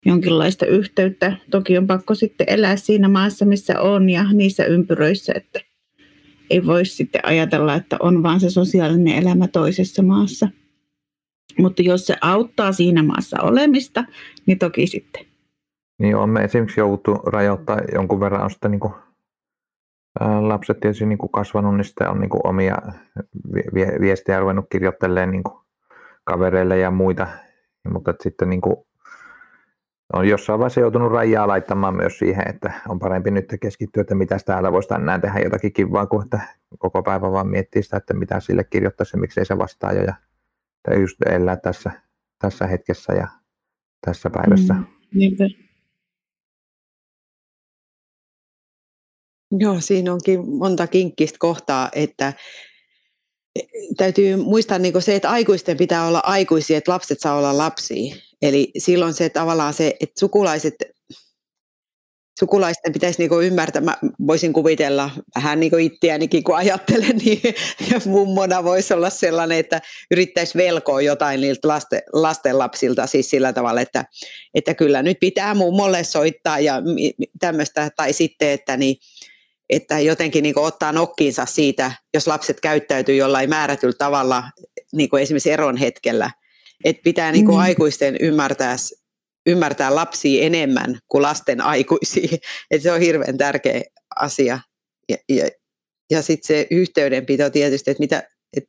[0.05, 1.38] jonkinlaista yhteyttä.
[1.51, 5.59] Toki on pakko sitten elää siinä maassa, missä on ja niissä ympyröissä, että
[6.49, 10.49] ei voi sitten ajatella, että on vaan se sosiaalinen elämä toisessa maassa.
[11.58, 14.04] Mutta jos se auttaa siinä maassa olemista,
[14.46, 15.26] niin toki sitten.
[16.00, 18.93] Niin on me esimerkiksi joutu rajoittaa jonkun verran on sitten niin kuin,
[20.20, 22.78] ää, lapset tietysti niin kuin kasvanut, niin sitten on niin kuin omia
[24.02, 25.66] viestejä ruvennut kirjoittelemaan niin kuin
[26.24, 27.28] kavereille ja muita.
[27.89, 28.76] Mutta sitten niin kuin
[30.14, 34.38] on jossain vaiheessa joutunut rajaa laittamaan myös siihen, että on parempi nyt keskittyä, että mitä
[34.46, 36.39] täällä voisi tänään tehdä jotakin kivaa, kuin että
[36.78, 40.14] koko päivä vaan miettii sitä, että mitä sille kirjoittaisi ja miksei se vastaa jo ja
[40.94, 41.92] just elää tässä
[42.42, 43.28] tässä hetkessä ja
[44.06, 44.74] tässä päivässä.
[44.74, 45.44] Mm, niinpä.
[49.52, 52.34] Joo, siinä onkin monta kinkkistä kohtaa, että
[53.98, 58.16] täytyy muistaa niin se, että aikuisten pitää olla aikuisia, että lapset saa olla lapsia.
[58.42, 60.76] Eli silloin se tavallaan se, että sukulaiset
[62.40, 67.42] sukulaisten pitäisi niinku ymmärtää, mä voisin kuvitella vähän niin kuin itseänikin kun ajattelen, niin
[67.92, 69.82] ja mummona voisi olla sellainen, että
[70.12, 74.06] yrittäisi velkoa jotain niiltä lasten, lastenlapsilta siis sillä tavalla, että,
[74.54, 76.82] että kyllä nyt pitää mummolle soittaa ja
[77.40, 78.96] tämmöistä, tai sitten, että niin,
[79.70, 84.44] että jotenkin niin ottaa nokkiinsa siitä, jos lapset käyttäytyy jollain määrätyllä tavalla,
[84.94, 86.32] niin esimerkiksi eron hetkellä.
[86.84, 87.58] Että pitää niin mm.
[87.58, 88.76] aikuisten ymmärtää,
[89.46, 92.30] ymmärtää lapsia enemmän kuin lasten aikuisia.
[92.72, 93.82] Että se on hirveän tärkeä
[94.16, 94.60] asia.
[95.10, 95.50] Ja, ja,
[96.12, 98.24] ja sitten se yhteydenpito tietysti, että, mitä,
[98.58, 98.64] et,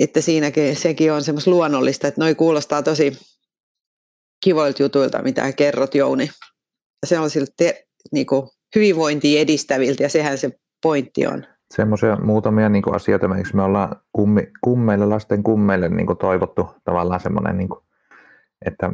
[0.00, 3.18] että siinäkin sekin on semmoista luonnollista, että noi kuulostaa tosi
[4.44, 6.30] kivoilta jutuilta, mitä kerrot Jouni.
[7.06, 7.72] Se on silti
[8.12, 10.50] niin kuin, hyvinvointia edistäviltä ja sehän se
[10.82, 11.46] pointti on.
[11.74, 16.66] Semmoisia muutamia niin kuin asioita, miksi me ollaan kummi, kummeille, lasten kummeille niin kuin toivottu
[16.84, 17.83] tavallaan semmoinen, niin kuin,
[18.66, 18.92] että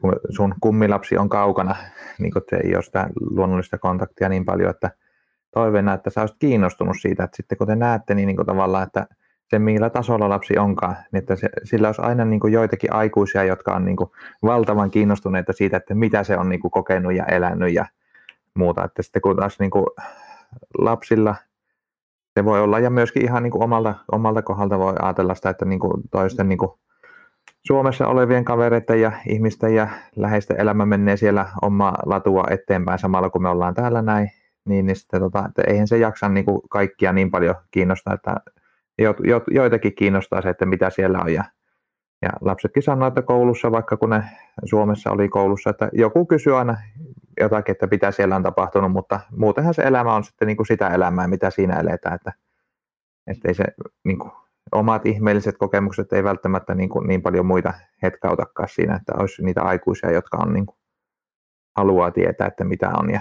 [0.00, 1.76] kun sun kummilapsi on kaukana,
[2.18, 4.90] niin kuin, että ei ole sitä luonnollista kontaktia niin paljon, että
[5.50, 9.06] toiveena, että sä olisit kiinnostunut siitä, että sitten kun te näette, niin, niin tavallaan, että
[9.50, 13.74] se millä tasolla lapsi onkaan, niin että se, sillä olisi aina niin joitakin aikuisia, jotka
[13.74, 13.96] on niin
[14.42, 17.86] valtavan kiinnostuneita siitä, että mitä se on niin kokenut ja elänyt ja
[18.54, 18.84] muuta.
[18.84, 19.70] Että sitten kun taas niin
[20.78, 21.34] lapsilla
[22.34, 25.80] se voi olla, ja myöskin ihan niin omalta, omalta kohdalta voi ajatella sitä, että niin
[26.10, 26.58] toisten niin
[27.66, 33.42] Suomessa olevien kavereiden ja ihmisten ja läheisten elämä menee siellä oma latua eteenpäin samalla kun
[33.42, 34.30] me ollaan täällä näin,
[34.64, 38.36] niin, niin sitten, tota, että eihän se jaksa niin kuin kaikkia niin paljon kiinnostaa, että
[38.98, 41.32] jo, jo, joitakin kiinnostaa se, että mitä siellä on.
[41.32, 41.44] Ja
[42.22, 44.22] ja lapsetkin sanoo, että koulussa, vaikka kun ne
[44.64, 46.76] Suomessa oli koulussa, että joku kysyy aina
[47.40, 50.88] jotakin, että mitä siellä on tapahtunut, mutta muutenhan se elämä on sitten niin kuin sitä
[50.88, 52.32] elämää, mitä siinä eletään, että,
[53.26, 53.64] että ei se
[54.04, 54.32] niin kuin,
[54.72, 59.62] omat ihmeelliset kokemukset ei välttämättä niin, kuin, niin paljon muita hetkautakaan siinä, että olisi niitä
[59.62, 60.76] aikuisia, jotka on niin kuin,
[61.76, 63.10] haluaa tietää, että mitä on.
[63.10, 63.20] Ja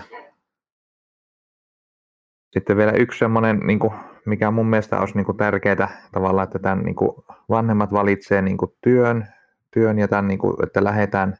[2.51, 3.93] sitten vielä yksi semmoinen, niin kuin,
[4.25, 7.11] mikä mun mielestä olisi niin kuin tärkeää tavallaan, että tämän niin kuin,
[7.49, 9.27] vanhemmat valitsee niin kuin, työn,
[9.71, 11.37] työn ja tämän, niin kuin, että lähdetään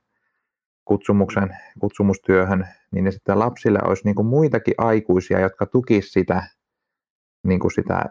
[0.86, 6.44] kutsumuksen, kutsumustyöhön, niin sitten lapsille olisi niin kuin muitakin aikuisia, jotka tukisivat sitä,
[7.44, 8.02] niin kuin sitä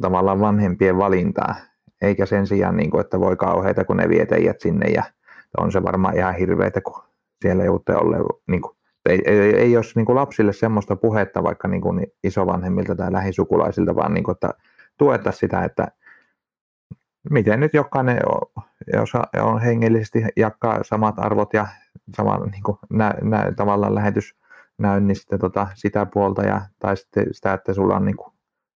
[0.00, 1.54] tavallaan vanhempien valintaa,
[2.02, 5.02] eikä sen sijaan, niin kuin, että voi kauheita, kun ne vie teidät sinne ja
[5.58, 7.02] on se varmaan ihan hirveitä, kun
[7.42, 8.16] siellä joutuu olla
[8.48, 8.76] niin kuin,
[9.08, 13.96] ei, ei, ei olisi niin kuin lapsille semmoista puhetta vaikka niin kuin isovanhemmilta tai lähisukulaisilta,
[13.96, 14.50] vaan niin kuin, että
[14.98, 15.88] tueta sitä, että
[17.30, 18.18] miten nyt jokainen,
[18.92, 21.66] jos on hengellisesti jakaa samat arvot ja
[22.16, 24.34] sama niin kuin nä, nä, tavallaan lähetys
[24.78, 28.32] näyn, niin sitten tota, sitä puolta ja, tai sitten sitä, että sulla on niin kuin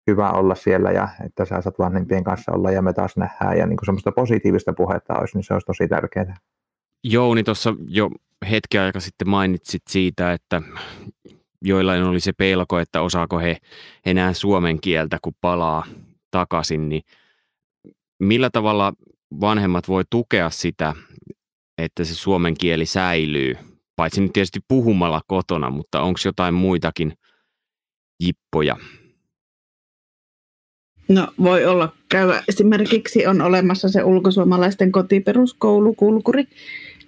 [0.07, 3.67] hyvä olla siellä ja että sä saat vanhempien kanssa olla ja me taas nähdään ja
[3.67, 6.37] niin kuin semmoista positiivista puhetta olisi, niin se olisi tosi tärkeää.
[7.05, 8.11] Jouni tuossa jo
[8.51, 10.63] hetki aika sitten mainitsit siitä, että
[11.63, 13.57] joillain oli se pelko, että osaako he
[14.07, 15.85] enää suomen kieltä, kun palaa
[16.31, 17.03] takaisin, niin
[18.21, 18.93] millä tavalla
[19.41, 20.95] vanhemmat voi tukea sitä,
[21.79, 23.57] että se suomen kieli säilyy,
[23.97, 27.13] paitsi nyt tietysti puhumalla kotona, mutta onko jotain muitakin
[28.21, 28.77] jippoja?
[31.09, 32.43] No voi olla käydä.
[32.49, 36.45] Esimerkiksi on olemassa se ulkosuomalaisten kotiperuskoulu Kulkuri,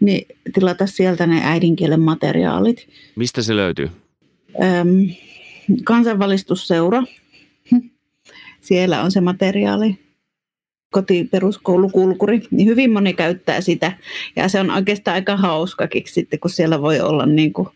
[0.01, 2.89] niin tilata sieltä ne äidinkielen materiaalit.
[3.17, 3.91] Mistä se löytyy?
[4.63, 5.11] Öm,
[5.85, 7.03] kansanvalistusseura.
[8.61, 9.99] Siellä on se materiaali
[10.91, 13.93] kotiperuskoulukulkuri, niin hyvin moni käyttää sitä.
[14.37, 17.69] Ja se on oikeastaan aika hauskakin sitten, kun siellä voi olla niin kuin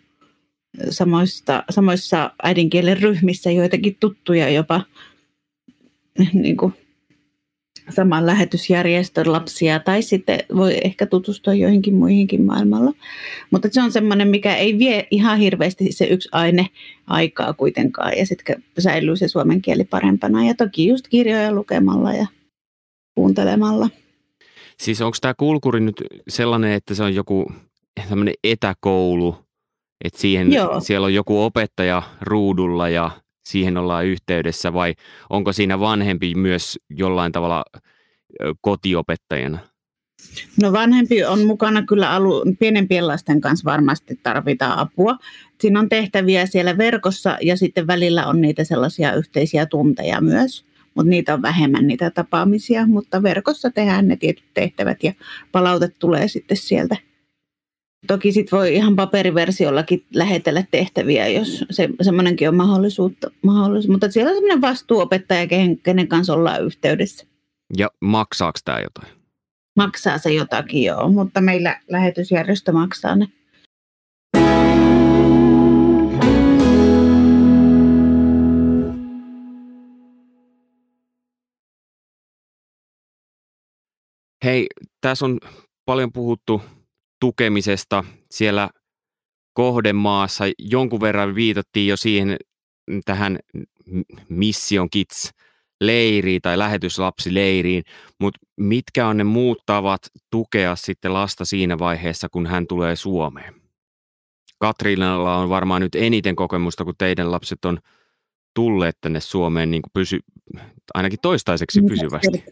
[0.90, 4.82] samoista, samoissa äidinkielen ryhmissä joitakin tuttuja jopa
[6.32, 6.74] niin kuin
[7.90, 12.92] saman lähetysjärjestön lapsia tai sitten voi ehkä tutustua joihinkin muihinkin maailmalla.
[13.50, 16.66] Mutta se on semmoinen, mikä ei vie ihan hirveästi se yksi aine
[17.06, 22.26] aikaa kuitenkaan ja sitten säilyy se suomen kieli parempana ja toki just kirjoja lukemalla ja
[23.14, 23.88] kuuntelemalla.
[24.80, 27.52] Siis onko tämä kulkuri nyt sellainen, että se on joku
[28.08, 29.36] tämmöinen etäkoulu,
[30.04, 30.80] että siihen, Joo.
[30.80, 33.10] siellä on joku opettaja ruudulla ja
[33.44, 34.94] siihen ollaan yhteydessä vai
[35.30, 37.64] onko siinä vanhempi myös jollain tavalla
[38.60, 39.58] kotiopettajana?
[40.62, 45.16] No vanhempi on mukana kyllä alu, pienempien lasten kanssa varmasti tarvitaan apua.
[45.60, 50.64] Siinä on tehtäviä siellä verkossa ja sitten välillä on niitä sellaisia yhteisiä tunteja myös.
[50.94, 55.12] mutta niitä on vähemmän niitä tapaamisia, mutta verkossa tehdään ne tietyt tehtävät ja
[55.52, 56.96] palaute tulee sitten sieltä.
[58.06, 63.88] Toki sit voi ihan paperiversiollakin lähetellä tehtäviä, jos se, semmoinenkin on mahdollisuutta, mahdollisuus.
[63.88, 67.26] mutta siellä on semmoinen vastuuopettaja, kenen, kenen kanssa ollaan yhteydessä.
[67.76, 69.08] Ja maksaako tämä jotain?
[69.76, 73.28] Maksaa se jotakin joo, mutta meillä lähetysjärjestö maksaa ne.
[84.44, 84.66] Hei,
[85.00, 85.38] tässä on
[85.84, 86.62] paljon puhuttu
[87.20, 88.70] tukemisesta siellä
[89.52, 90.44] kohdemaassa.
[90.58, 92.36] Jonkun verran viitattiin jo siihen
[93.04, 93.38] tähän
[94.28, 95.30] Mission Kids
[95.80, 97.84] leiriin tai lähetyslapsileiriin,
[98.20, 103.54] mutta mitkä on ne muut tavat tukea sitten lasta siinä vaiheessa, kun hän tulee Suomeen?
[104.58, 107.78] Katriinalla on varmaan nyt eniten kokemusta, kun teidän lapset on
[108.54, 110.20] tulleet tänne Suomeen niin kuin pysy,
[110.94, 112.44] ainakin toistaiseksi pysyvästi.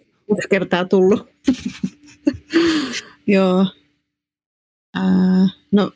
[0.51, 1.29] Kertaa tullut.
[3.27, 3.67] Joo.
[4.97, 5.91] Äh, no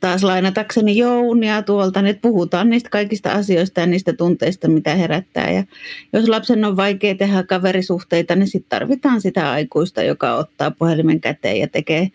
[0.00, 5.50] taas lainatakseni Jounia tuolta, niin puhutaan niistä kaikista asioista ja niistä tunteista, mitä herättää.
[5.50, 5.64] Ja
[6.12, 11.60] jos lapsen on vaikea tehdä kaverisuhteita, niin sitten tarvitaan sitä aikuista, joka ottaa puhelimen käteen
[11.60, 12.08] ja tekee,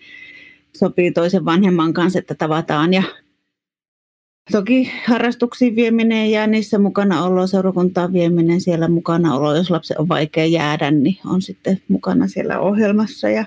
[0.76, 3.04] sopii toisen vanhemman kanssa, että tavataan ja
[4.52, 10.10] Toki harrastuksiin vieminen ja niissä mukana olo, seurakuntaan vieminen siellä mukana olo, jos lapsi on
[10.10, 13.30] vaikea jäädä, niin on sitten mukana siellä ohjelmassa.
[13.30, 13.46] Ja,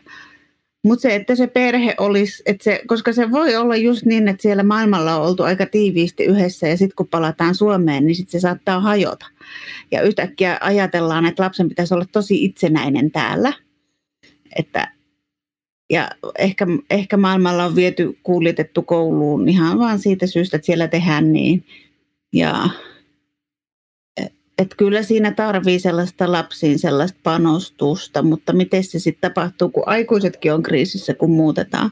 [0.85, 4.43] mutta se, että se perhe olisi, että se, koska se voi olla just niin, että
[4.43, 8.43] siellä maailmalla on oltu aika tiiviisti yhdessä ja sitten kun palataan Suomeen, niin sitten se
[8.43, 9.27] saattaa hajota.
[9.91, 13.53] Ja yhtäkkiä ajatellaan, että lapsen pitäisi olla tosi itsenäinen täällä.
[14.59, 14.93] Että
[15.91, 21.33] ja ehkä, ehkä maailmalla on viety kuljetettu kouluun ihan vaan siitä syystä, että siellä tehdään
[21.33, 21.65] niin.
[22.33, 22.69] Ja
[24.61, 30.55] että kyllä siinä tarvii sellaista lapsiin sellaista panostusta, mutta miten se sitten tapahtuu, kun aikuisetkin
[30.55, 31.91] on kriisissä, kun muutetaan.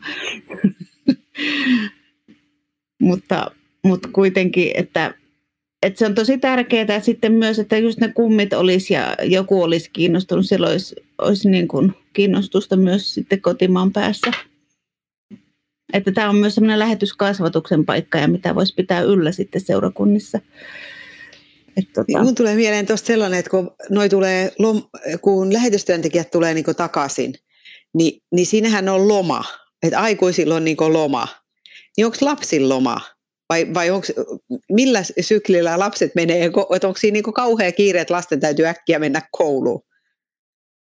[3.09, 3.51] mutta,
[3.85, 5.15] mutta kuitenkin, että
[5.83, 9.91] et se on tosi tärkeää sitten myös, että just ne kummit olisi ja joku olisi
[9.91, 14.31] kiinnostunut, silloin olisi, olisi niin kuin kiinnostusta myös sitten kotimaan päässä.
[15.93, 20.41] Että tämä on myös sellainen lähetyskasvatuksen paikka ja mitä voisi pitää yllä sitten seurakunnissa.
[21.79, 22.05] Että tota...
[22.09, 24.53] Niin, mun tulee mieleen tuosta sellainen, että kun, noi tulee,
[25.21, 27.35] kun lähetystyöntekijät tulee niin takaisin,
[27.95, 29.45] niin, niin siinähän on loma.
[29.83, 31.29] Että aikuisilla on niin loma.
[31.97, 33.01] Niin onko lapsilla loma?
[33.49, 34.07] Vai, vai onko,
[34.73, 39.23] millä syklillä lapset menee, että onko siinä niin kauhea kiire, että lasten täytyy äkkiä mennä
[39.33, 39.83] kouluun?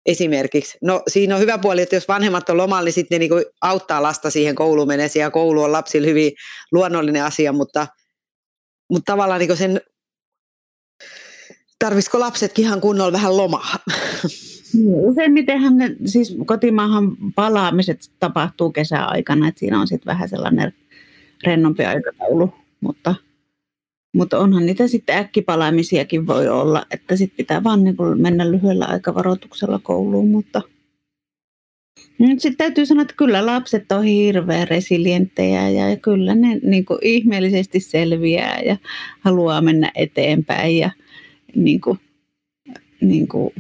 [0.06, 0.78] Esimerkiksi.
[0.82, 4.04] No siinä on hyvä puoli, että jos vanhemmat on lomalla, niin sitten ne niin auttaa
[4.04, 6.32] lasta siihen kouluun meneseen ja koulu on lapsille hyvin
[6.72, 7.88] luonnollinen asia, mutta,
[8.92, 9.82] mutta tavallaan niin sen,
[11.86, 13.76] tarvisiko lapsetkin ihan kunnolla vähän lomaa?
[14.86, 20.74] Useimmitenhän ne, siis kotimaahan palaamiset tapahtuu kesäaikana, että siinä on sitten vähän sellainen
[21.44, 23.16] rennompi aikataulu, mutta,
[24.14, 28.86] mutta onhan niitä sitten äkkipalaamisiakin voi olla, että sitten pitää vaan niin kuin mennä lyhyellä
[28.86, 30.62] aikavaroituksella kouluun, mutta
[32.20, 37.00] nyt sitten täytyy sanoa, että kyllä lapset on hirveän resilienttejä ja kyllä ne niin kuin
[37.02, 38.78] ihmeellisesti selviää ja
[39.20, 40.92] haluaa mennä eteenpäin ja
[41.56, 42.00] niin kuin,
[43.02, 43.54] niin kuin,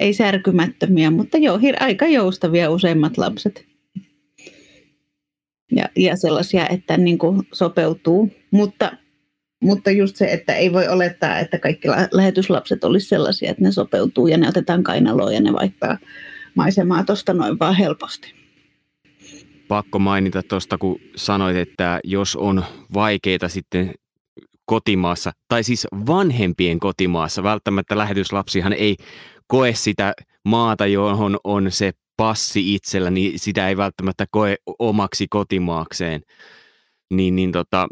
[0.00, 3.72] ei särkymättömiä, mutta joo, aika joustavia useimmat lapset
[5.72, 8.30] ja, ja sellaisia, että niin kuin sopeutuu.
[8.50, 8.92] Mutta,
[9.62, 14.26] mutta just se, että ei voi olettaa, että kaikki lähetyslapset olisi sellaisia, että ne sopeutuu
[14.26, 15.98] ja ne otetaan kainaloon ja ne vaihtaa
[16.54, 18.34] maisemaa tuosta noin vaan helposti.
[19.68, 23.94] Pakko mainita tuosta, kun sanoit, että jos on vaikeita sitten
[24.72, 28.96] kotimaassa, tai siis vanhempien kotimaassa, välttämättä lähetyslapsihan ei
[29.46, 30.12] koe sitä
[30.44, 36.22] maata, johon on se passi itsellä, niin sitä ei välttämättä koe omaksi kotimaakseen.
[37.14, 37.88] Niin, niin tota,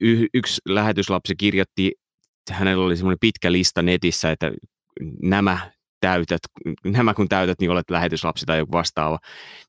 [0.00, 1.92] y- yksi lähetyslapsi kirjoitti,
[2.50, 4.52] hänellä oli semmoinen pitkä lista netissä, että
[5.22, 6.40] nämä täytät,
[6.84, 9.18] nämä kun täytät, niin olet lähetyslapsi tai joku vastaava.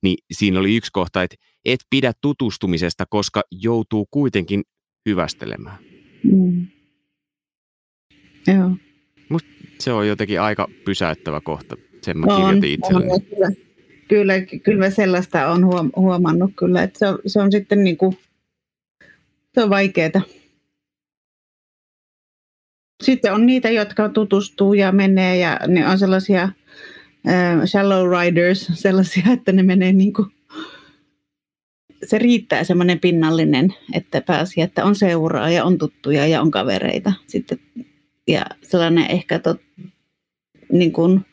[0.04, 4.64] Niin siinä oli yksi kohta, että et pidä tutustumisesta, koska joutuu kuitenkin
[5.06, 5.93] hyvästelemään.
[6.24, 6.68] Mm.
[8.48, 8.72] Joo.
[9.30, 9.46] Must
[9.80, 11.78] se on jotenkin aika pysäyttävä kohta.
[12.02, 13.12] Sen mä kirjoitin itselleni.
[13.12, 13.52] On, kyllä,
[14.08, 15.66] kyllä, kyllä sellaista on
[15.96, 18.18] huomannut kyllä, että se on, se on sitten niin kuin,
[19.54, 20.22] se on vaikeaa.
[23.04, 26.50] Sitten on niitä, jotka tutustuu ja menee ja ne on sellaisia
[27.28, 30.28] uh, shallow riders, sellaisia, että ne menee niin kuin,
[32.06, 37.14] se riittää semmoinen pinnallinen, että pääsi, että on seuraa ja on tuttuja ja on kavereita.
[37.28, 37.60] Sitten,
[38.28, 39.62] ja sellainen ehkä tot,
[40.72, 41.26] niin kuin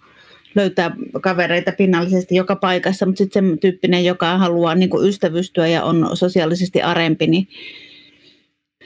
[0.54, 5.84] löytää kavereita pinnallisesti joka paikassa, mutta sitten se tyyppinen, joka haluaa niin kuin ystävystyä ja
[5.84, 7.48] on sosiaalisesti arempi, niin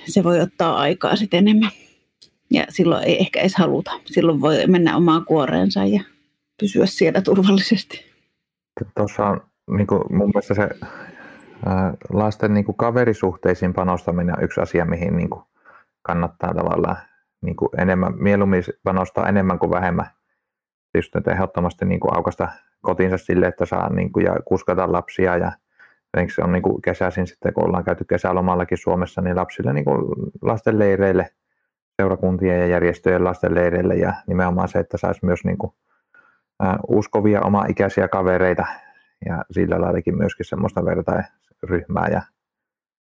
[0.07, 1.71] se voi ottaa aikaa sitten enemmän.
[2.51, 3.91] Ja silloin ei ehkä edes haluta.
[4.05, 6.01] Silloin voi mennä omaan kuoreensa ja
[6.61, 8.05] pysyä siellä turvallisesti.
[8.97, 9.41] Tuossa on
[9.77, 10.69] niin kuin, mun mielestä se
[12.13, 15.43] lasten niin kuin kaverisuhteisiin panostaminen on yksi asia, mihin niin kuin,
[16.03, 16.97] kannattaa tavallaan
[17.41, 20.07] niin kuin enemmän, mieluummin panostaa enemmän kuin vähemmän.
[20.95, 22.49] Just nyt ehdottomasti niin kuin aukasta
[22.83, 25.53] kotinsa sille, että saa niin kuin, ja kuskata lapsia ja
[26.35, 30.05] se on niin kuin kesäisin sitten, kun ollaan käyty kesälomallakin Suomessa, niin lapsille niin kuin
[30.43, 31.31] lasten leireille,
[32.03, 35.73] seurakuntien ja järjestöjen lasten leireille ja nimenomaan se, että saisi myös niin kuin,
[36.65, 38.67] ä, uskovia oma-ikäisiä kavereita
[39.27, 40.85] ja sillä laillakin myöskin semmoista
[41.65, 42.23] vertairyhmää ja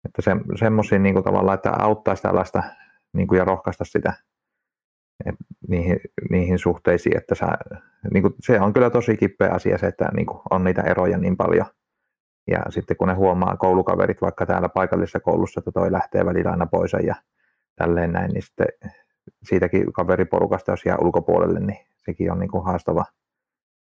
[0.04, 2.62] että se, semmoisia niin tavallaan, että auttaa sitä lasta
[3.12, 4.12] niin kuin, ja rohkaista sitä
[5.26, 5.34] et,
[5.68, 7.46] niihin, niihin suhteisiin, että sä,
[8.12, 11.18] niin kuin, se on kyllä tosi kipeä asia se, että niin kuin, on niitä eroja
[11.18, 11.66] niin paljon.
[12.50, 16.66] Ja sitten kun ne huomaa koulukaverit vaikka täällä paikallisessa koulussa, että toi lähtee välillä aina
[16.66, 17.14] pois ja
[17.76, 18.66] tälleen näin, niin sitten
[19.42, 23.04] siitäkin kaveriporukasta, jos jää ulkopuolelle, niin sekin on niin kuin haastava,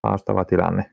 [0.02, 0.90] haastava tilanne.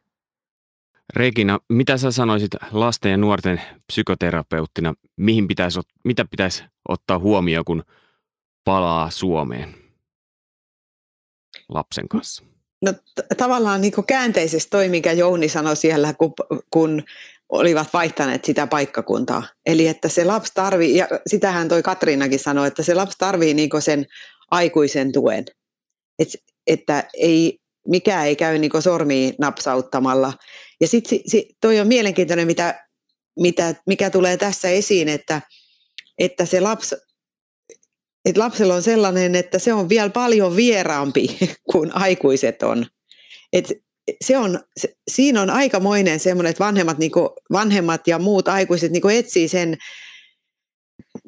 [1.15, 7.83] Regina, mitä sä sanoisit lasten ja nuorten psykoterapeuttina, mihin pitäisi, mitä pitäisi ottaa huomioon, kun
[8.63, 9.75] palaa Suomeen
[11.69, 12.43] lapsen kanssa?
[12.81, 16.33] No t- tavallaan niin käänteisesti toi, mikä Jouni sanoi siellä, kun,
[16.69, 17.03] kun
[17.49, 19.43] olivat vaihtaneet sitä paikkakuntaa.
[19.65, 23.69] Eli että se lapsi tarvii, ja sitähän toi Katriinakin sanoi, että se lapsi tarvii niin
[23.79, 24.05] sen
[24.51, 25.45] aikuisen tuen.
[26.19, 26.27] Et,
[26.67, 30.33] että ei, mikä ei käy niin sormiin napsauttamalla.
[30.81, 32.85] Ja sitten si, toi on mielenkiintoinen, mitä,
[33.39, 35.41] mitä, mikä tulee tässä esiin, että,
[36.17, 36.95] että se lapsi
[38.25, 41.37] että lapsella on sellainen, että se on vielä paljon vieraampi
[41.71, 42.85] kuin aikuiset on.
[43.53, 43.71] Et
[44.23, 47.11] se on, se, siinä on aikamoinen semmoinen, että vanhemmat, niin
[47.51, 49.77] vanhemmat ja muut aikuiset niin etsii sen,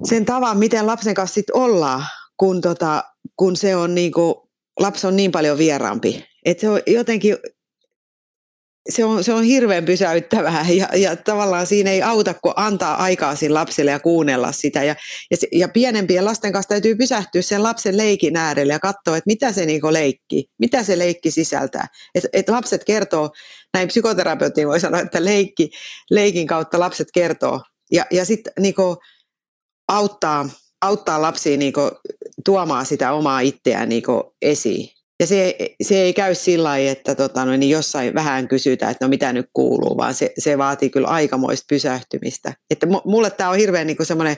[0.03, 2.05] sen tavan, miten lapsen kanssa sit ollaan,
[2.38, 3.03] kun, tota,
[3.36, 4.36] kun se on niin kuin,
[4.80, 6.26] lapsi on niin paljon vieraampi.
[6.48, 7.38] Et se on jotenkin
[8.89, 13.36] se on, se on hirveän pysäyttävää ja, ja tavallaan siinä ei auta, kun antaa aikaa
[13.36, 14.84] sille lapselle ja kuunnella sitä.
[14.84, 14.95] Ja,
[15.32, 19.52] ja, ja pienempien lasten kanssa täytyy pysähtyä sen lapsen leikin äärelle ja katsoa, että mitä
[19.52, 21.88] se niinku leikki, mitä se leikki sisältää.
[22.16, 23.30] Et, et lapset kertoo,
[23.74, 25.70] näin psykoterapeutti voi sanoa, että leikki,
[26.12, 27.62] leikin kautta lapset kertoo.
[27.91, 28.98] Ja, ja sitten niinku
[29.88, 30.50] auttaa,
[30.82, 31.82] auttaa lapsia niinku
[32.45, 34.97] tuomaan sitä omaa itseään niinku esiin.
[35.20, 39.05] Ja se, se ei käy sillä lailla, että tota, no, niin jossain vähän kysytään, että
[39.05, 42.53] no mitä nyt kuuluu, vaan se, se vaatii kyllä aikamoista pysähtymistä.
[42.70, 44.38] Että mulle tämä on hirveän niin semmoinen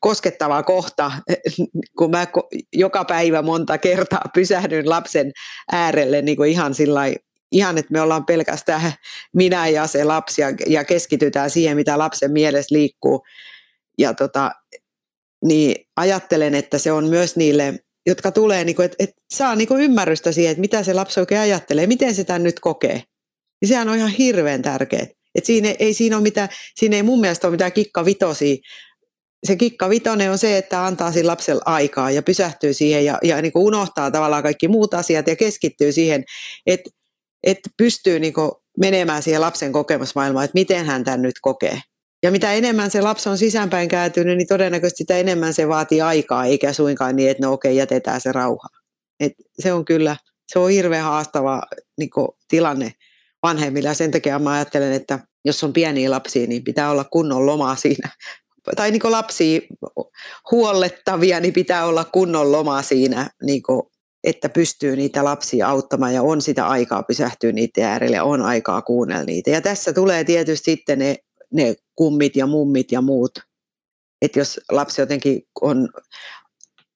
[0.00, 1.12] koskettava kohta,
[1.98, 2.26] kun mä
[2.72, 5.32] joka päivä monta kertaa pysähdyn lapsen
[5.72, 7.02] äärelle niin kuin ihan sillä
[7.52, 8.92] ihan, että me ollaan pelkästään
[9.36, 13.24] minä ja se lapsi ja, ja keskitytään siihen, mitä lapsen mielessä liikkuu.
[13.98, 14.50] Ja tota,
[15.44, 17.74] niin ajattelen, että se on myös niille
[18.08, 21.20] jotka tulee, niin kuin, että, että saa niin kuin ymmärrystä siihen, että mitä se lapsi
[21.20, 23.02] oikein ajattelee, miten se tämän nyt kokee.
[23.60, 25.06] Niin sehän on ihan hirveän tärkeää.
[25.34, 28.56] Että siinä ei, siinä, ole mitään, siinä ei mun mielestä ole mitään kikkavitosia.
[29.46, 33.52] Se kikkavitonen on se, että antaa sille lapselle aikaa ja pysähtyy siihen ja, ja niin
[33.52, 36.24] kuin unohtaa tavallaan kaikki muut asiat ja keskittyy siihen,
[36.66, 36.90] että,
[37.42, 41.80] että pystyy niin kuin menemään siihen lapsen kokemusmaailmaan, että miten hän tämän nyt kokee.
[42.22, 46.44] Ja mitä enemmän se lapsi on sisäänpäin kääntynyt, niin todennäköisesti sitä enemmän se vaatii aikaa,
[46.44, 48.68] eikä suinkaan niin, että no okei, jätetään se rauha.
[49.20, 50.16] Et se on kyllä,
[50.52, 51.62] se on hirveän haastava
[51.98, 52.10] niin
[52.48, 52.92] tilanne
[53.42, 53.94] vanhemmilla.
[53.94, 58.08] Sen takia mä ajattelen, että jos on pieniä lapsia, niin pitää olla kunnon lomaa siinä.
[58.76, 59.60] Tai niin lapsia
[60.50, 63.82] huollettavia, niin pitää olla kunnon lomaa siinä, niin kuin,
[64.24, 69.24] että pystyy niitä lapsia auttamaan ja on sitä aikaa pysähtyä niiden äärelle on aikaa kuunnella
[69.24, 69.50] niitä.
[69.50, 71.16] Ja tässä tulee tietysti sitten ne
[71.52, 73.38] ne kummit ja mummit ja muut.
[74.22, 75.88] Että jos lapsi jotenkin on,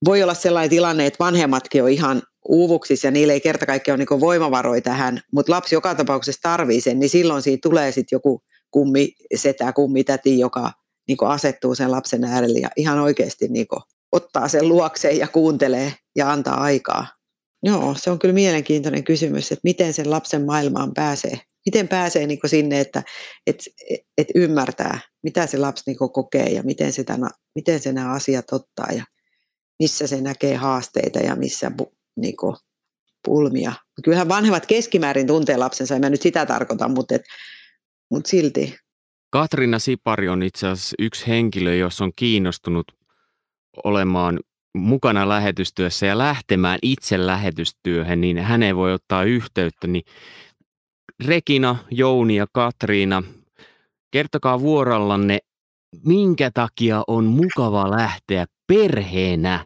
[0.04, 4.06] voi olla sellainen tilanne, että vanhemmatkin on ihan uuvuksissa ja niillä ei kerta kaikkiaan ole
[4.10, 8.42] niin voimavaroja tähän, mutta lapsi joka tapauksessa tarvii sen, niin silloin siitä tulee sitten joku
[8.70, 10.72] kummi, setä, kummitäti, joka
[11.08, 13.66] niin asettuu sen lapsen äärelle ja ihan oikeasti niin
[14.12, 17.06] ottaa sen luokseen ja kuuntelee ja antaa aikaa.
[17.62, 22.38] Joo, se on kyllä mielenkiintoinen kysymys, että miten sen lapsen maailmaan pääsee miten pääsee niin
[22.46, 23.02] sinne, että
[23.46, 23.64] et,
[24.18, 28.52] et ymmärtää, mitä se lapsi niin kokee ja miten se, tämän, miten se nämä asiat
[28.52, 29.04] ottaa ja
[29.78, 31.70] missä se näkee haasteita ja missä
[32.16, 32.56] niin kuin,
[33.24, 33.72] pulmia.
[34.04, 37.22] Kyllähän vanhemmat keskimäärin tuntee lapsensa, en mä nyt sitä tarkoita, mutta, et,
[38.10, 38.76] mutta silti.
[39.30, 42.92] Katrina Sipari on itse asiassa yksi henkilö, jos on kiinnostunut
[43.84, 44.40] olemaan
[44.74, 49.86] mukana lähetystyössä ja lähtemään itse lähetystyöhön, niin häneen voi ottaa yhteyttä.
[49.86, 50.04] Niin
[51.26, 53.22] Rekina, Jouni ja Katriina,
[54.10, 55.38] kertokaa vuorollanne,
[56.06, 59.64] minkä takia on mukava lähteä perheenä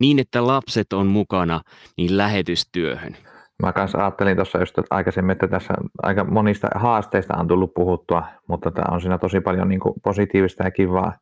[0.00, 1.60] niin, että lapset on mukana
[1.96, 3.16] niin lähetystyöhön?
[3.62, 8.70] Mä kanssa ajattelin tuossa just aikaisemmin, että tässä aika monista haasteista on tullut puhuttua, mutta
[8.70, 11.18] tämä on siinä tosi paljon niin kuin positiivista ja kivaa,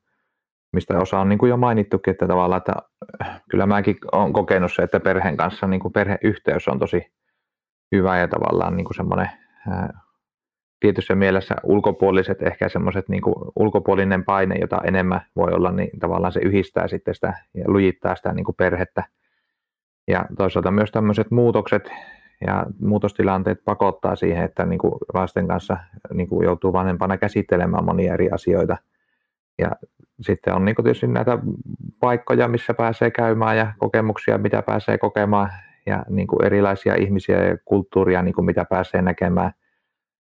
[0.73, 2.73] mistä osa on niin kuin jo mainittukin, että tavallaan, että
[3.51, 7.03] kyllä mäkin olen kokenut se, että perheen kanssa niin kuin perheyhteys on tosi
[7.93, 9.29] hyvä ja tavallaan niin kuin semmoinen
[10.81, 13.23] tietyssä mielessä ulkopuoliset, ehkä semmoiset niin
[13.57, 18.33] ulkopuolinen paine, jota enemmän voi olla, niin tavallaan se yhdistää sitten sitä ja lujittaa sitä
[18.33, 19.05] niin kuin perhettä.
[20.09, 21.91] Ja toisaalta myös tämmöiset muutokset
[22.47, 25.77] ja muutostilanteet pakottaa siihen, että niin kuin lasten kanssa
[26.13, 28.77] niin kuin joutuu vanhempana käsittelemään monia eri asioita.
[29.59, 29.71] Ja
[30.21, 31.39] sitten on niin kuin tietysti näitä
[32.01, 35.51] paikkoja, missä pääsee käymään ja kokemuksia, mitä pääsee kokemaan
[35.89, 39.53] ja niin kuin erilaisia ihmisiä ja kulttuuria, niin kuin mitä pääsee näkemään.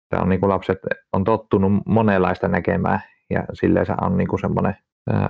[0.10, 0.80] Tämä on niin kuin lapset
[1.14, 3.00] on tottunut monenlaista näkemään
[3.30, 4.76] ja silleen se on niin kuin semmoinen,
[5.10, 5.28] ää,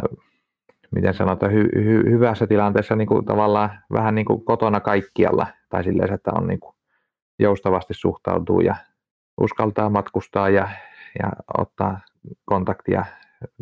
[0.96, 5.84] miten sanotaan, hy, hy, hyvässä tilanteessa niin kuin tavallaan vähän niin kuin kotona kaikkialla tai
[5.84, 6.76] silleen, että on niin kuin
[7.40, 8.76] joustavasti suhtautuu ja
[9.42, 10.70] uskaltaa matkustaa ja,
[11.20, 12.00] ja ottaa
[12.46, 13.06] kontaktia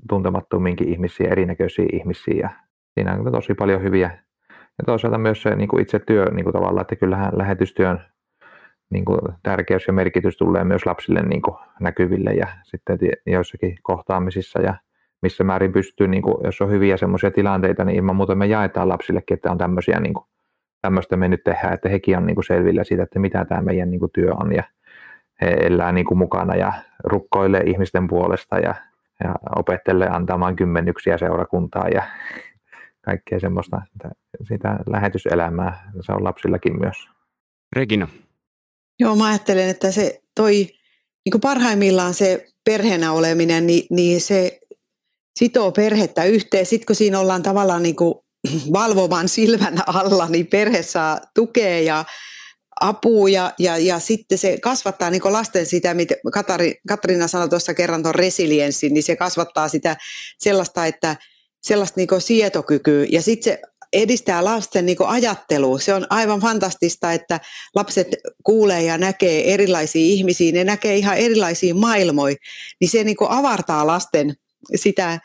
[0.10, 2.50] tuntemattomiinkin ihmisiin, erinäköisiin ihmisiin ja
[2.94, 4.25] siinä on tosi paljon hyviä.
[4.78, 8.02] Ja toisaalta myös se niin kuin itse työ niin kuin tavallaan, että kyllähän lähetystyön
[8.90, 14.62] niin kuin tärkeys ja merkitys tulee myös lapsille niin kuin näkyville ja sitten joissakin kohtaamisissa
[14.62, 14.74] ja
[15.22, 18.90] missä määrin pystyy, niin kuin, jos on hyviä semmoisia tilanteita, niin ilman muuta me jaetaan
[18.90, 20.26] lapsillekin, että on tämmöisiä, niin kuin,
[20.82, 23.92] tämmöistä me nyt tehdään, että hekin on niin kuin selvillä siitä, että mitä tämä meidän
[23.92, 24.64] niin kuin työ on ja
[25.42, 26.74] he elää niin kuin mukana ja
[27.04, 28.76] rukkoilee ihmisten puolesta ja,
[29.24, 32.04] ja opettelee antamaan kymmenyksiä seurakuntaa ja
[33.06, 33.82] kaikkea semmoista,
[34.48, 36.98] sitä lähetyselämää, se on lapsillakin myös.
[37.76, 38.08] Regina.
[39.00, 40.54] Joo, mä ajattelen, että se toi
[41.26, 44.60] niin kuin parhaimmillaan se perheenä oleminen, niin, niin se
[45.40, 46.66] sitoo perhettä yhteen.
[46.66, 48.16] Sitten kun siinä ollaan tavallaan niin kuin
[48.74, 52.06] valvovan silmän alla, niin perhe saa tukea ja
[52.82, 57.74] apua ja, ja, ja sitten se kasvattaa niin lasten sitä, mitä Katari, Katriina sanoi tuossa
[57.74, 59.98] kerran tuon resilienssin, niin se kasvattaa sitä
[60.38, 61.16] sellaista, että
[61.66, 63.62] sellaista niin sietokykyä ja sitten se
[63.94, 65.80] edistää lasten niin ajattelua.
[65.80, 67.40] Se on aivan fantastista, että
[67.76, 68.08] lapset
[68.44, 72.36] kuulee ja näkee erilaisia ihmisiä, ne näkee ihan erilaisia maailmoja,
[72.80, 74.34] niin se niin avartaa lasten
[74.76, 75.20] sitä,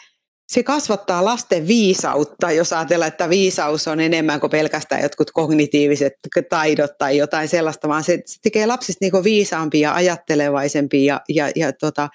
[0.49, 6.13] se kasvattaa lasten viisautta, jos ajatellaan, että viisaus on enemmän kuin pelkästään jotkut kognitiiviset
[6.49, 11.73] taidot tai jotain sellaista, vaan se, se tekee lapsista niin viisaampia, ajattelevaisempia ja, ja, ja,
[11.73, 12.09] tota,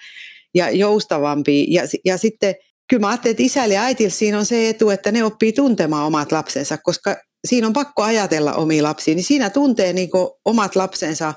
[0.54, 1.64] ja joustavampia.
[1.68, 2.54] Ja, ja sitten
[2.88, 6.06] kyllä mä ajattelen, että isällä ja äitillä siinä on se etu, että ne oppii tuntemaan
[6.06, 7.16] omat lapsensa, koska
[7.46, 10.10] siinä on pakko ajatella omia lapsia, niin siinä tuntee niin
[10.44, 11.34] omat lapsensa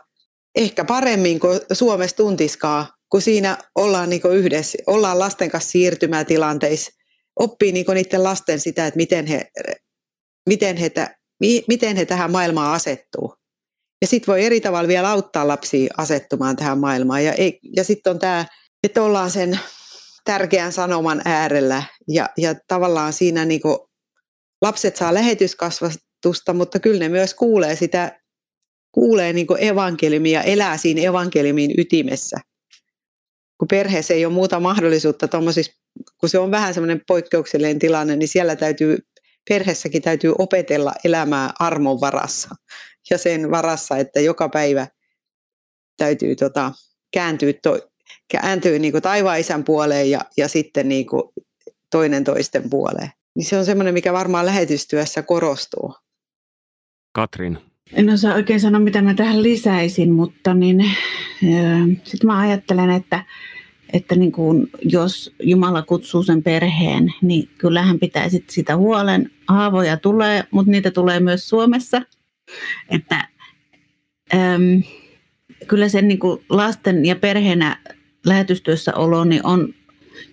[0.55, 6.91] ehkä paremmin kuin Suomessa tuntiskaan, kun siinä ollaan niin yhdessä, ollaan lasten kanssa siirtymätilanteissa,
[7.39, 9.47] oppii niin niiden lasten sitä, että miten he,
[10.49, 10.91] miten he,
[11.67, 13.35] miten he tähän maailmaan asettuu.
[14.01, 17.25] Ja sitten voi eri tavalla vielä auttaa lapsia asettumaan tähän maailmaan.
[17.25, 17.33] Ja,
[17.75, 18.45] ja sitten on tämä,
[18.83, 19.59] että ollaan sen
[20.29, 23.77] tärkeän sanoman äärellä ja, ja tavallaan siinä niin kuin
[24.61, 28.19] lapset saa lähetyskasvatusta, mutta kyllä ne myös kuulee sitä,
[28.91, 32.37] kuulee niin kuin evankeliumia, elää siinä evankeliumin ytimessä.
[33.57, 35.27] Kun perheessä ei ole muuta mahdollisuutta,
[36.19, 38.97] kun se on vähän semmoinen poikkeuksellinen tilanne, niin siellä täytyy,
[39.49, 42.49] perheessäkin täytyy opetella elämää armon varassa
[43.09, 44.87] ja sen varassa, että joka päivä
[45.97, 46.71] täytyy tota,
[47.13, 47.88] kääntyä to,
[48.31, 51.23] kääntyy niin kuin taivaan isän puoleen ja, ja sitten niin kuin
[51.91, 53.09] toinen toisten puoleen.
[53.35, 55.93] Niin se on semmoinen, mikä varmaan lähetystyössä korostuu.
[57.11, 57.57] Katrin.
[57.93, 60.91] En osaa oikein sanoa, mitä mä tähän lisäisin, mutta niin,
[62.03, 63.25] sitten mä ajattelen, että,
[63.93, 69.31] että niin kuin, jos Jumala kutsuu sen perheen, niin kyllähän pitää sit sitä huolen.
[69.47, 72.01] Haavoja tulee, mutta niitä tulee myös Suomessa.
[72.89, 73.27] Että,
[74.33, 74.83] äm,
[75.67, 77.77] kyllä sen niin kuin lasten ja perheenä
[78.25, 79.73] lähetystyössä olo, niin on,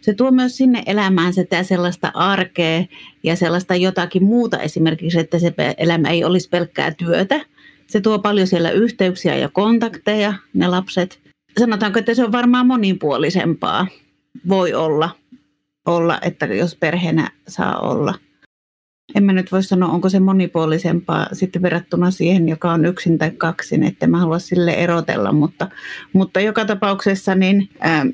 [0.00, 2.84] se tuo myös sinne elämään sitä sellaista arkea
[3.22, 7.40] ja sellaista jotakin muuta esimerkiksi, että se elämä ei olisi pelkkää työtä.
[7.86, 11.20] Se tuo paljon siellä yhteyksiä ja kontakteja, ne lapset.
[11.58, 13.86] Sanotaanko, että se on varmaan monipuolisempaa.
[14.48, 15.10] Voi olla,
[15.86, 18.14] olla että jos perheenä saa olla.
[19.14, 23.30] En mä nyt voi sanoa, onko se monipuolisempaa sitten verrattuna siihen, joka on yksin tai
[23.30, 25.68] kaksin, että mä haluan sille erotella, mutta,
[26.12, 28.08] mutta joka tapauksessa niin ähm,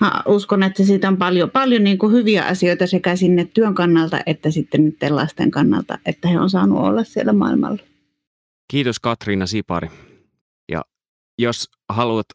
[0.00, 4.20] mä uskon, että siitä on paljon, paljon niin kuin hyviä asioita sekä sinne työn kannalta
[4.26, 7.82] että sitten nyt lasten kannalta, että he on saanut olla siellä maailmalla.
[8.70, 9.88] Kiitos Katriina Sipari.
[10.72, 10.84] Ja
[11.38, 12.26] jos haluat,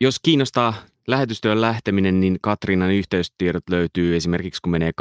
[0.00, 0.74] jos kiinnostaa
[1.08, 4.92] lähetystyön lähteminen, niin Katriinan yhteystiedot löytyy esimerkiksi kun menee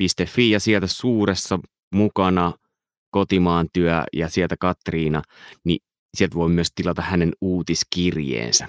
[0.00, 1.58] kansanlähetys.fi ja sieltä suuressa
[1.94, 2.52] mukana
[3.10, 5.22] kotimaan työ ja sieltä Katriina,
[5.64, 5.78] niin
[6.16, 8.66] sieltä voi myös tilata hänen uutiskirjeensä.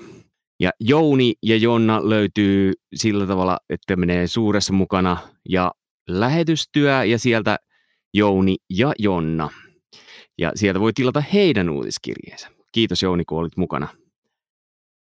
[0.59, 5.17] Ja Jouni ja Jonna löytyy sillä tavalla, että menee suuressa mukana
[5.49, 5.71] ja
[6.07, 7.57] lähetystyö ja sieltä
[8.13, 9.49] Jouni ja Jonna.
[10.37, 12.47] Ja sieltä voi tilata heidän uutiskirjeensä.
[12.71, 13.87] Kiitos Jouni, kun olit mukana.